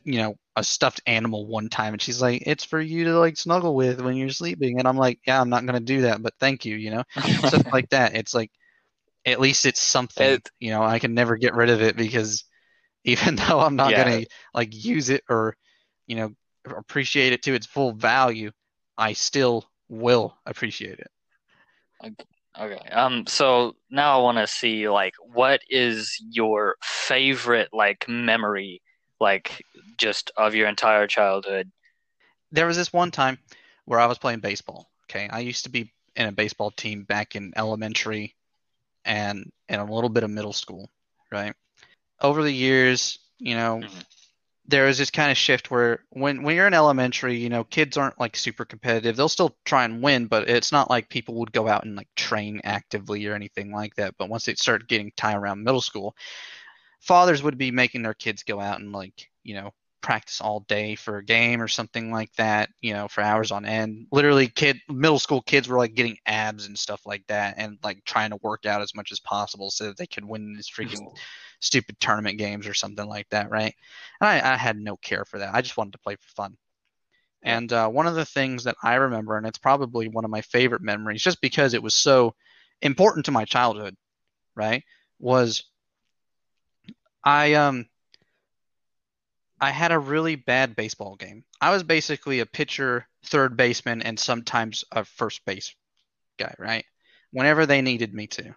[0.05, 3.37] you know, a stuffed animal one time and she's like, It's for you to like
[3.37, 6.35] snuggle with when you're sleeping and I'm like, Yeah, I'm not gonna do that, but
[6.41, 7.05] thank you, you know?
[7.45, 8.17] Stuff like that.
[8.17, 8.51] It's like
[9.27, 10.25] at least it's something.
[10.35, 12.45] It- you know, I can never get rid of it because
[13.05, 14.05] even though I'm not Yeah.
[14.05, 14.25] gonna
[14.55, 15.57] like use it or,
[16.07, 16.35] you know,
[16.65, 18.51] appreciate it to its full value,
[18.99, 21.11] I still will appreciate it.
[22.61, 22.89] Okay.
[22.91, 23.27] Um.
[23.27, 28.83] So now I want to see like what is your favorite like memory,
[29.21, 29.63] like
[29.99, 31.71] just of your entire childhood.
[32.51, 33.39] There was this one time
[33.87, 34.91] where I was playing baseball.
[35.11, 38.37] Okay, I used to be in a baseball team back in elementary
[39.05, 40.91] and and a little bit of middle school,
[41.31, 41.55] right?
[42.23, 44.07] Over the years, you know, Mhm.
[44.67, 47.97] there is this kind of shift where when when you're in elementary, you know, kids
[47.99, 49.17] aren't like super competitive.
[49.17, 52.09] They'll still try and win, but it's not like people would go out and like
[52.17, 54.17] train actively or anything like that.
[54.19, 56.17] But once they start getting time around middle school,
[57.01, 60.95] fathers would be making their kids go out and like, you know, practice all day
[60.95, 64.07] for a game or something like that, you know, for hours on end.
[64.13, 68.05] Literally kid middle school kids were like getting abs and stuff like that and like
[68.05, 71.07] trying to work out as much as possible so that they could win these freaking
[71.61, 73.75] stupid tournament games or something like that, right?
[74.21, 75.55] And I, I had no care for that.
[75.55, 76.57] I just wanted to play for fun.
[77.45, 80.43] And uh, one of the things that I remember, and it's probably one of my
[80.43, 82.35] favorite memories, just because it was so
[82.83, 83.97] important to my childhood,
[84.55, 84.85] right?
[85.19, 85.65] Was
[87.25, 87.87] I um
[89.63, 91.45] I had a really bad baseball game.
[91.61, 95.75] I was basically a pitcher, third baseman, and sometimes a first base
[96.39, 96.85] guy, right?
[97.33, 98.57] Whenever they needed me to,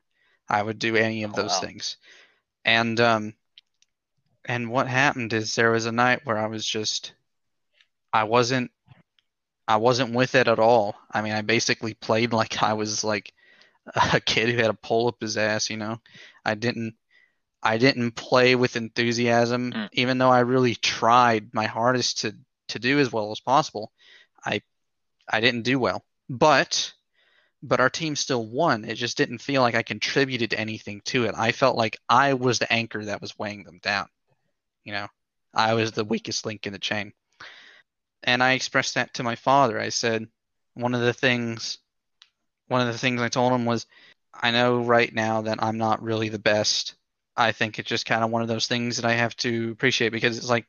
[0.49, 1.59] I would do any of Oh, those wow.
[1.59, 1.97] things.
[2.65, 3.35] And um
[4.45, 7.13] and what happened is there was a night where I was just
[8.13, 8.71] I wasn't
[9.67, 10.95] I wasn't with it at all.
[11.11, 13.33] I mean, I basically played like I was like
[14.13, 16.01] a kid who had a pole up his ass, you know.
[16.45, 16.95] I didn't
[17.65, 19.89] I didn't play with enthusiasm, Mm.
[19.93, 22.35] even though I really tried my hardest to
[22.67, 23.91] to do as well as possible.
[24.45, 24.61] I
[25.27, 26.05] I didn't do well.
[26.29, 26.93] But
[27.63, 28.85] but our team still won.
[28.85, 31.33] It just didn't feel like I contributed anything to it.
[31.35, 34.07] I felt like I was the anchor that was weighing them down.
[34.83, 35.07] You know,
[35.53, 37.13] I was the weakest link in the chain.
[38.23, 39.79] And I expressed that to my father.
[39.79, 40.27] I said,
[40.75, 41.79] one of the things,
[42.67, 43.87] one of the things I told him was,
[44.33, 46.95] I know right now that I'm not really the best.
[47.37, 50.09] I think it's just kind of one of those things that I have to appreciate
[50.09, 50.67] because it's like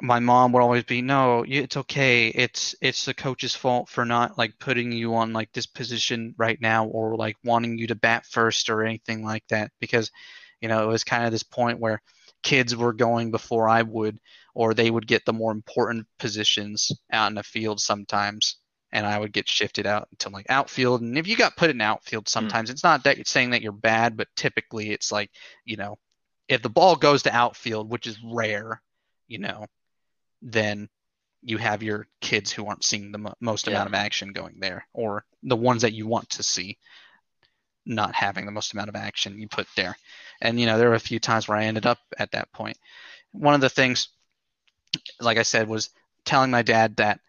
[0.00, 2.28] my mom would always be, no, it's okay.
[2.28, 6.60] It's it's the coach's fault for not like putting you on like this position right
[6.60, 9.70] now or like wanting you to bat first or anything like that.
[9.80, 10.10] Because
[10.60, 12.02] you know it was kind of this point where
[12.42, 14.18] kids were going before I would
[14.54, 18.56] or they would get the more important positions out in the field sometimes
[18.92, 21.02] and I would get shifted out to like outfield.
[21.02, 22.30] And if you got put in outfield hmm.
[22.30, 25.30] sometimes it's not that it's saying that you're bad but typically it's like
[25.64, 25.98] you know
[26.48, 28.80] if the ball goes to outfield which is rare
[29.28, 29.66] you know
[30.42, 30.88] then
[31.42, 33.74] you have your kids who aren't seeing the mo- most Yeah.
[33.74, 36.78] amount of action going there or the ones that you want to see
[37.84, 39.96] not having the most amount of action you put there
[40.40, 42.76] and you know there were a few times where I ended up at that point.
[43.32, 44.08] point one of the things
[45.20, 45.90] like I said was
[46.24, 47.20] telling my dad that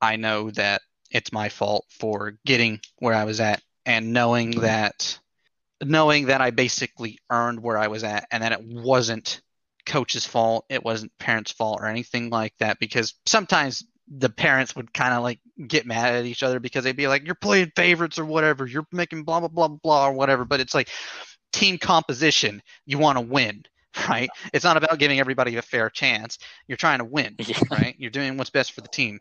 [0.00, 5.18] I know that it's my fault for getting where I was at and knowing that
[5.82, 9.40] knowing that I basically earned where I was at and that it wasn't
[9.86, 14.92] coach's fault, it wasn't parents' fault or anything like that because sometimes the parents would
[14.92, 18.18] kind of like get mad at each other because they'd be like you're playing favorites
[18.18, 20.88] or whatever, you're making blah blah blah blah or whatever, but it's like
[21.52, 23.64] team composition, you want to win,
[24.08, 24.30] right?
[24.52, 26.38] It's not about giving everybody a fair chance.
[26.66, 27.58] You're trying to win Yeah.
[27.70, 27.94] right?
[27.98, 29.20] You're doing what's best for the team.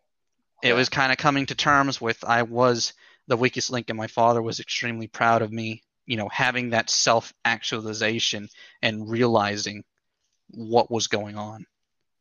[0.63, 2.93] It was kind of coming to terms with I was
[3.27, 5.83] the weakest link, and my father was extremely proud of me.
[6.07, 8.49] You know, having that self actualization
[8.83, 9.85] and realizing
[10.49, 11.65] what was going on.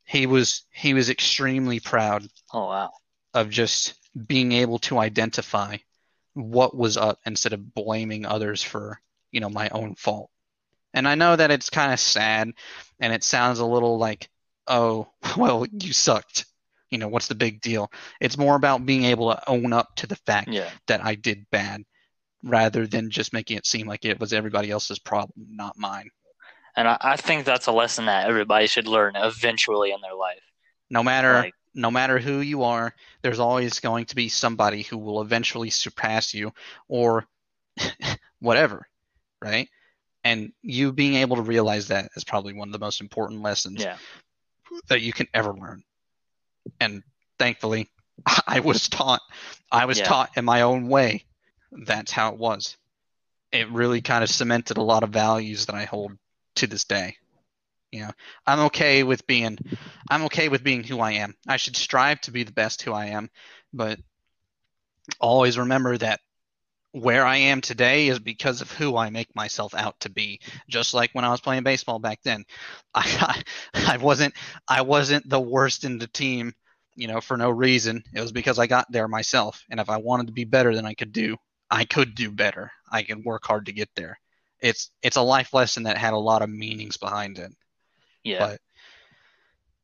[0.05, 2.93] He was he was extremely proud Oh wow.
[3.35, 3.95] of just
[4.27, 5.77] being able to identify
[6.35, 10.31] what was up instead of blaming others for you know my own fault.
[10.95, 12.53] And I know that it's kind of sad,
[13.01, 14.31] and it sounds a little like,
[14.69, 16.47] oh, well, you sucked
[16.91, 17.91] You know, what's the big deal?
[18.21, 20.71] It's more about being able to own up to the fact Yeah.
[20.89, 21.85] that I did bad
[22.47, 26.09] rather than just making it seem like it was everybody else's problem, not mine.
[26.77, 30.41] And I, I think that's a lesson that everybody should learn eventually in their life.
[30.91, 34.97] No matter Like- no matter who you are, there's always going to be somebody who
[34.97, 36.51] will eventually surpass you
[36.89, 37.27] or
[38.41, 38.87] whatever,
[39.43, 39.69] right?
[40.25, 43.83] And you being able to realize that is probably one of the most important lessons
[43.83, 43.99] Yeah.
[44.89, 45.83] that you can ever learn.
[46.81, 47.03] And
[47.39, 47.91] thankfully,
[48.47, 49.21] I was taught
[49.71, 50.07] I was Yeah.
[50.07, 51.27] taught in my own way.
[51.73, 52.77] That's how it was.
[53.53, 56.13] It really kind of cemented a lot of values that I hold
[56.57, 57.17] to this day.
[57.93, 58.11] You know,
[58.47, 59.59] I'm okay with being
[60.11, 61.35] I'm okay with being who I am.
[61.47, 63.31] I should strive to be the best who I am,
[63.73, 63.99] but
[65.21, 66.21] always remember that
[66.93, 70.41] where I am today is because of who I make myself out to be.
[70.69, 72.45] Just like when I was playing baseball back then,
[72.95, 73.43] I
[73.75, 74.35] I wasn't
[74.67, 76.55] I wasn't the worst in the team,
[76.95, 78.03] you know, for no reason.
[78.15, 80.87] It was because I got there myself, and if I wanted to be better than
[80.87, 81.37] I could do,
[81.71, 82.71] I could do better.
[82.91, 84.19] I can work hard to get there.
[84.61, 87.53] It's it's a life lesson that had a lot of meanings behind it
[88.25, 88.57] Yeah.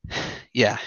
[0.05, 0.17] but
[0.53, 0.79] yeah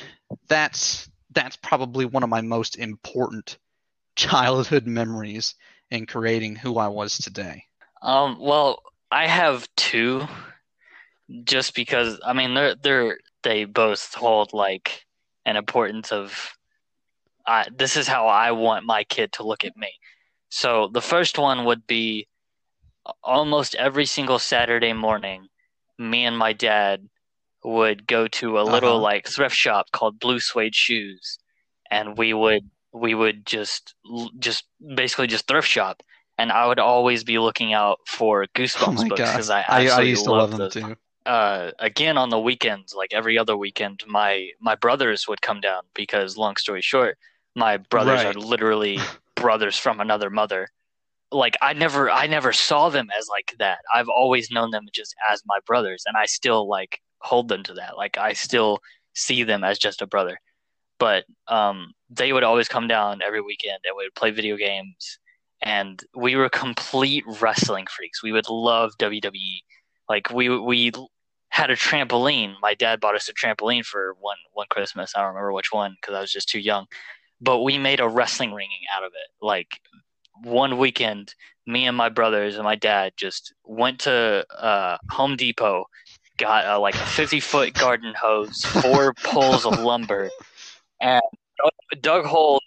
[0.48, 3.58] that's that's probably one of my most important
[4.16, 5.56] childhood memories
[5.92, 7.64] in creating who i was today
[8.02, 8.82] Um, well,
[9.12, 10.28] I have two,
[11.44, 15.06] just because I mean they're they're they both hold like
[15.46, 16.58] an importance of,
[17.48, 19.90] I this is how I want my kid to look at me.
[20.50, 22.28] So the first one would be
[23.24, 25.48] almost every single Saturday morning,
[25.98, 27.10] me and my dad
[27.64, 29.02] would go to a little Uh-huh.
[29.02, 31.40] like thrift shop called Blue Suede Shoes,
[31.92, 33.96] and we would we would just
[34.40, 34.66] just
[34.96, 36.02] basically just thrift shop
[36.38, 39.88] and I would always be looking out for oh Goosebumps my books because I I,
[39.90, 40.70] I absolutely used to love love them those.
[40.70, 45.60] too Uh, again on the weekends, like every other weekend, my my brothers would come
[45.62, 47.18] down because, long story short,
[47.56, 48.26] my brothers Right.
[48.26, 49.12] are literally
[49.46, 50.68] brothers from another mother.
[51.32, 53.80] Like I never I never saw them as like that.
[53.94, 57.74] I've always known them just as my brothers, and I still like hold them to
[57.76, 57.96] that.
[57.96, 58.80] Like I still
[59.14, 60.40] see them as just a brother.
[60.98, 65.20] But um, they would always come down every weekend and we would play video games
[65.62, 68.24] and we were complete wrestling freaks.
[68.24, 69.60] We would love WWE.
[70.10, 70.92] Like we we
[71.50, 72.56] had a trampoline.
[72.62, 75.14] My dad bought us a trampoline for one one Christmas.
[75.16, 76.88] I don't remember which one because I was just too young.
[77.42, 79.30] But we made a wrestling ring out of it.
[79.42, 79.80] Like
[80.44, 81.34] one weekend,
[81.68, 85.86] me and my brothers and my dad just went to uh, Home Depot,
[86.38, 90.30] got uh, like a fifty foot garden hose, four poles of lumber,
[91.02, 91.22] and
[92.02, 92.62] dug- holes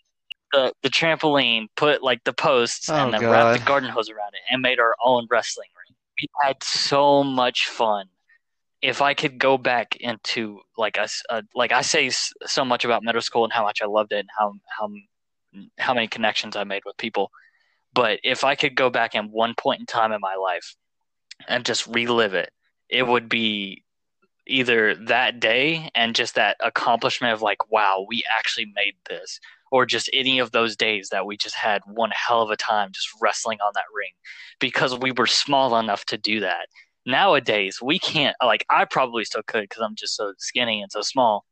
[0.52, 4.32] the the trampoline, put like the posts, Oh, and then wrapped the garden hose around
[4.34, 5.96] it, and made our own wrestling ring.
[6.20, 8.06] We had so much fun.
[8.80, 13.02] If I could go back into like us, uh, like I say so much about
[13.02, 14.88] middle school and how much I loved it and how how
[15.78, 17.30] how many connections I made with people,
[17.94, 20.76] but if I could go back in one point in time in my life
[21.48, 22.52] and just relive it,
[22.88, 23.84] it would be
[24.46, 29.84] either that day and just that accomplishment of like, wow, we actually made this, or
[29.84, 33.08] just any of those days that we just had one hell of a time just
[33.20, 34.12] wrestling on that ring
[34.58, 36.68] because we were small enough to do that.
[37.08, 41.00] Nowadays, we can't, like, I probably still could because I'm just so skinny and so
[41.00, 41.44] small.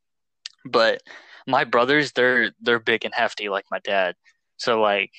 [0.64, 1.00] But
[1.46, 4.14] my brothers, they're they're big and hefty like my dad.
[4.57, 5.11] So like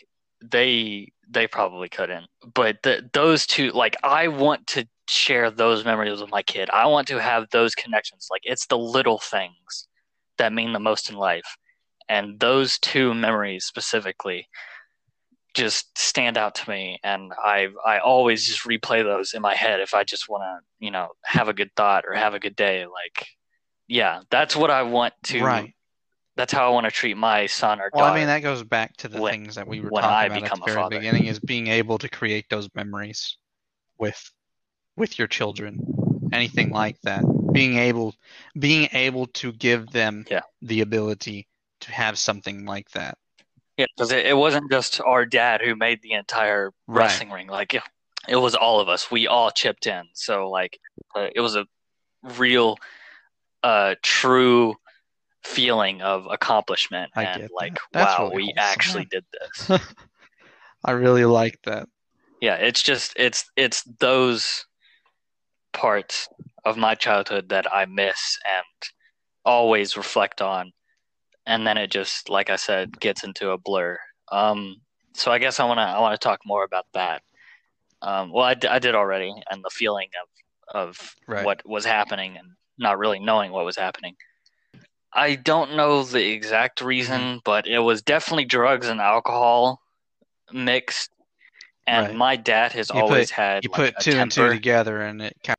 [0.43, 2.27] they they probably couldn't.
[2.53, 6.69] But the, those two like I want to share those memories with my kid.
[6.69, 8.27] I want to have those connections.
[8.29, 9.87] Like it's the little things
[10.37, 11.57] that mean the most in life.
[12.09, 14.47] And those two memories specifically
[15.57, 19.79] just stand out to me and I I always just replay those in my head
[19.81, 22.55] if I just want to, you know, have a good thought or have a good
[22.55, 23.27] day like
[23.87, 25.73] yeah, that's what I want to right
[26.35, 27.91] that's how I want to treat my son or daughter.
[27.95, 28.13] well daughter.
[28.15, 30.43] i mean that goes back to the when- things that we were talking I about
[30.43, 30.97] at the very father.
[30.97, 33.37] beginning is being able to create those memories
[33.97, 34.21] with
[34.95, 38.13] with your children anything like that being able
[38.59, 40.41] being able to give them Yeah.
[40.61, 41.47] the ability
[41.81, 43.17] to have something like that
[43.77, 47.01] Yeah, because it, it wasn't just our dad who made the entire Right.
[47.01, 47.47] wrestling ring.
[47.47, 47.83] Like it,
[48.27, 49.11] it was all of us.
[49.11, 50.03] We all chipped in.
[50.13, 50.79] So like
[51.15, 51.65] uh, it was a
[52.37, 52.77] real,
[53.63, 54.75] uh, true
[55.43, 57.99] feeling of accomplishment I and like that.
[57.99, 58.57] Wow, really we wholesome.
[58.57, 59.81] actually did this.
[60.85, 61.87] i really like that
[62.41, 64.65] yeah, it's just it's it's those
[65.73, 66.27] parts
[66.65, 68.91] of my childhood that I miss and
[69.45, 70.71] always reflect on,
[71.47, 73.97] and then it just like I said gets into a blur.
[74.31, 74.75] Um,
[75.13, 77.23] so I guess I wanna I wanna talk more about that.
[78.03, 80.29] Um, well, I, d- I did already, and the feeling of
[80.99, 81.43] of Right.
[81.45, 84.15] what was happening and not really knowing what was happening.
[85.13, 87.37] I don't know the exact reason, Mm-hmm.
[87.43, 89.81] but it was definitely drugs and alcohol
[90.51, 91.09] mixed.
[91.87, 92.15] And Right.
[92.15, 95.01] my dad has You always put- had You like, put a two and two together,
[95.01, 95.57] and it kind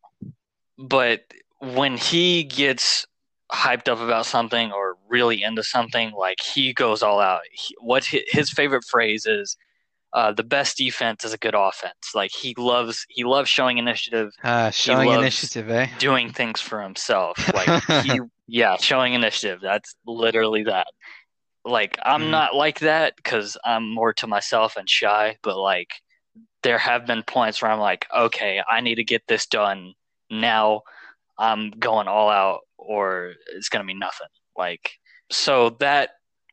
[0.78, 1.24] but
[1.60, 3.04] when he gets
[3.52, 7.40] hyped up about something or really into something, like he goes all out.
[7.52, 9.56] He, what his favorite phrase is,
[10.12, 14.32] uh, "The best defense is a good offense." Like he loves he loves showing initiative,
[14.44, 15.88] uh, showing initiative, eh?
[15.98, 17.38] doing things for himself.
[17.54, 17.68] Like
[18.02, 19.60] he, yeah, showing initiative.
[19.62, 20.86] That's literally that.
[21.64, 22.30] Like I'm Mhm.
[22.30, 25.36] not like that because I'm more to myself and shy.
[25.42, 25.90] But like
[26.62, 29.94] there have been points where I'm like, okay, I need to get this done
[30.30, 30.82] now.
[31.38, 34.28] I'm going all out, or it's gonna be nothing.
[34.56, 34.92] Like
[35.30, 36.10] so that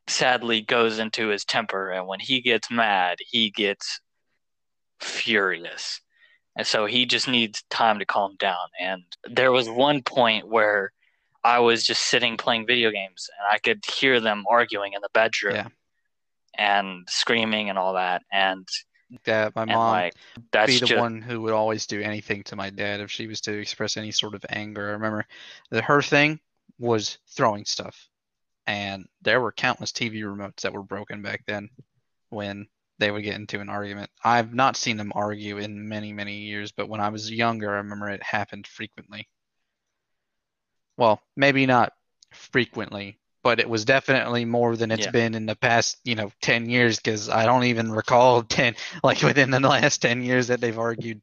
[0.08, 4.00] sadly goes into his temper, and when he gets mad, he gets
[5.00, 6.00] furious.
[6.56, 8.68] And so he just needs time to calm down.
[8.80, 10.92] And there was one point where
[11.44, 15.10] I was just sitting playing video games and I could hear them arguing in the
[15.12, 15.68] bedroom Yeah.
[16.56, 18.22] and screaming and all that.
[18.32, 18.66] And,
[19.24, 20.14] that my and mom like,
[20.52, 23.26] that's be the just, one who would always do anything to my dad if she
[23.26, 24.88] was to express any sort of anger.
[24.88, 25.26] I remember
[25.70, 26.40] that her thing
[26.78, 28.08] was throwing stuff,
[28.66, 31.70] and there were countless TV remotes that were broken back then
[32.30, 32.66] when
[32.98, 34.10] they would get into an argument.
[34.24, 37.76] I've not seen them argue in many, many years, but when I was younger, I
[37.76, 39.28] remember it happened frequently.
[40.96, 41.92] Well, maybe not
[42.32, 45.12] frequently, but it was definitely more than it's Yeah.
[45.12, 48.74] been in the past, you know, 10 years because I don't even recall 10
[49.04, 51.20] like within the last 10 years that they've argued.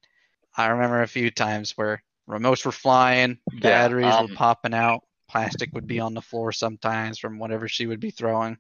[0.56, 5.76] I remember a few times where remotes were flying, batteries um, were popping out, plastic
[5.76, 8.58] would be on the floor sometimes from whatever she would be throwing.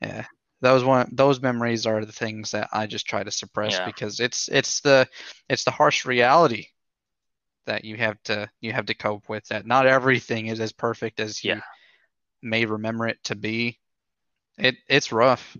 [0.00, 0.26] Yeah.
[0.60, 3.86] Those one those memories are the things that I just try to suppress Yeah.
[3.86, 5.08] because it's it's the
[5.48, 6.66] it's the harsh reality
[7.66, 11.18] that you have to you have to cope with that not everything is as perfect
[11.18, 11.60] as you Yeah.
[12.42, 13.78] May remember it to be.
[14.58, 15.56] It it's rough.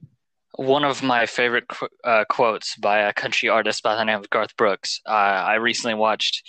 [0.57, 4.31] one of my favorite qu- uh, quotes by a country artist by the name of
[4.31, 5.01] Garth Brooks.
[5.07, 6.43] Uh, I recently watched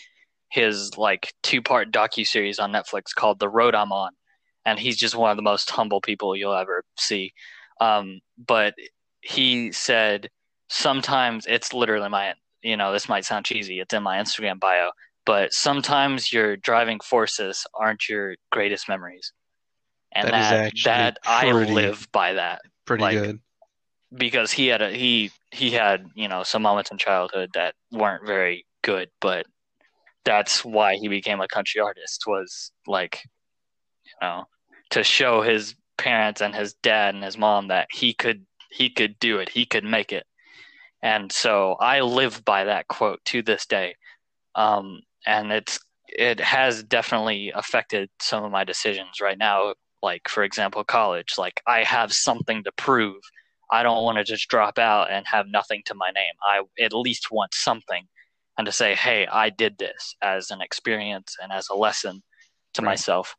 [0.49, 4.11] his like two part docu series on Netflix called "The Road I'm On,"
[4.65, 7.33] and he's just one of the most humble people you'll ever see.
[7.79, 8.73] Um, but
[9.21, 10.29] he said
[10.69, 13.79] sometimes it's literally my you know this might sound cheesy.
[13.79, 14.91] It's in my Instagram bio,
[15.25, 19.31] but sometimes your driving forces aren't your greatest memories,
[20.13, 23.39] and That is that that I live by that Pretty Like, good.
[24.15, 28.25] because he had a he he had you know some moments in childhood that weren't
[28.25, 29.45] very good but
[30.25, 33.21] that's why he became a country artist was like
[34.05, 34.45] you know
[34.91, 39.17] to show his parents and his dad and his mom that he could he could
[39.19, 40.25] do it he could make it.
[41.03, 43.95] And so i live by that quote to this day.
[44.55, 49.73] Um and it's it has definitely affected some of my decisions right now
[50.03, 53.21] like for example college like i have something to prove
[53.71, 56.33] I don't want to just drop out and have nothing to my name.
[56.43, 58.05] I at least want something
[58.57, 62.21] and to say, hey, I did this as an experience and as a lesson
[62.73, 62.91] to Right.
[62.91, 63.35] myself.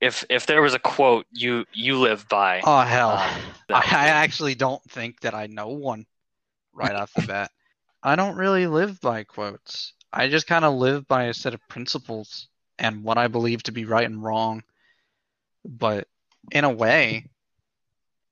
[0.00, 3.18] If if there was a quote you you live by, Oh hell.
[3.18, 3.40] um,
[3.72, 6.06] I, I actually don't think that I know one
[6.72, 7.50] right off the bat.
[8.02, 9.92] I don't really live by quotes.
[10.12, 12.48] I just kind of live by a set of principles
[12.78, 14.62] and what I believe to be right and wrong.
[15.64, 16.06] But
[16.52, 17.26] in a way,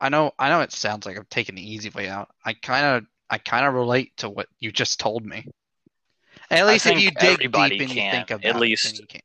[0.01, 2.29] I know I know it sounds like I'm taking the easy way out.
[2.45, 5.47] I kind of I kind of relate to what you just told me.
[6.51, 8.85] At least if you dig deep and you can, think at about it, least.
[8.85, 9.21] then you can.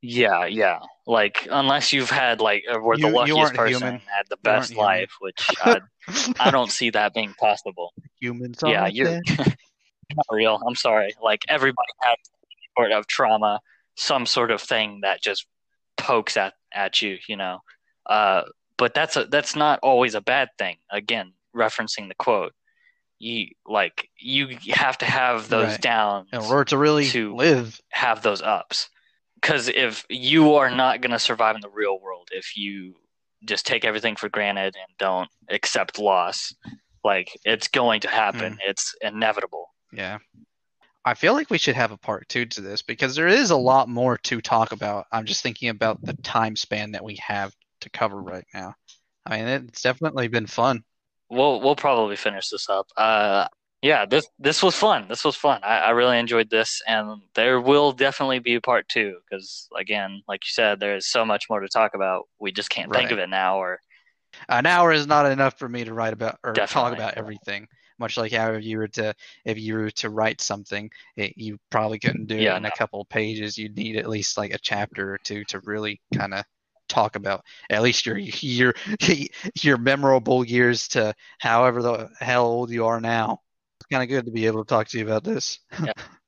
[0.00, 0.78] yeah, yeah.
[1.06, 4.00] Like unless you've had like uh, were the You- you luckiest person human.
[4.06, 4.86] had the You aren't best human.
[4.86, 5.80] life, which I,
[6.40, 7.92] I don't see that being possible.
[8.20, 10.58] Humans yeah, are you're not real.
[10.66, 11.10] I'm sorry.
[11.22, 13.60] Like everybody has some sort of trauma,
[13.96, 15.46] some sort of thing that just
[15.98, 17.60] pokes at at you, you know.
[18.06, 18.42] Uh,
[18.76, 20.76] but that's a that's not always a bad thing.
[20.90, 22.52] Again, referencing the quote,
[23.18, 25.80] you like you have to have those Right.
[25.80, 27.80] downs, in order to really to- live.
[27.90, 28.88] have those ups.
[29.36, 32.94] Because if you are not going to survive in the real world, if you
[33.44, 36.54] just take everything for granted and don't accept loss,
[37.04, 38.58] like it's going to happen.
[38.64, 39.66] It's inevitable.
[39.92, 40.18] Yeah.
[41.04, 43.56] I feel like we should have a part two to this because there is a
[43.56, 45.06] lot more to talk about.
[45.12, 48.74] I'm just thinking about the time span that we have to cover right now.
[49.26, 50.82] I mean, it's definitely been fun.
[51.30, 52.86] We'll we'll probably finish this up.
[52.96, 53.48] Uh,
[53.82, 55.08] yeah, this this was fun.
[55.08, 55.60] This was fun.
[55.62, 60.22] I, I really enjoyed this, and there will definitely be a part two because, again,
[60.26, 62.24] like you said, there is so much more to talk about.
[62.40, 63.58] We just can't think of it now.
[63.58, 63.80] Or
[64.48, 67.68] An hour is not enough for me to write about or talk about everything.
[67.98, 69.14] Much like how if you were to
[69.44, 72.72] if you were to write something, it, you probably couldn't do Yeah, it in a
[72.72, 73.56] couple of pages.
[73.58, 76.44] You'd need at least like a chapter or two to really kind of
[76.88, 78.74] talk about at least your your
[79.62, 83.40] your memorable years to however the hell old you are now.
[83.80, 85.58] It's kind of good to be able to talk to you about this.
[85.80, 85.92] Yeah.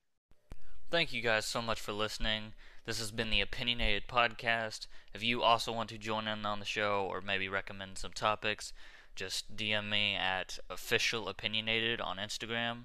[0.90, 2.54] Thank you guys so much for listening.
[2.86, 4.86] This has been the Opinionated Podcast.
[5.14, 8.72] If you also want to join in on the show or maybe recommend some topics,
[9.16, 12.84] just DM me at official opinionated on Instagram.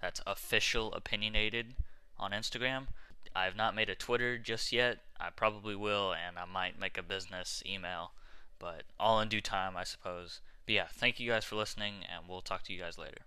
[0.00, 1.74] That's official opinionated
[2.18, 2.86] on Instagram.
[3.34, 4.98] I have not made a Twitter just yet.
[5.20, 8.12] I probably will, and I might make a business email,
[8.58, 10.40] but all in due time, I suppose.
[10.64, 13.26] But yeah, thank you guys for listening, and we'll talk to you guys later.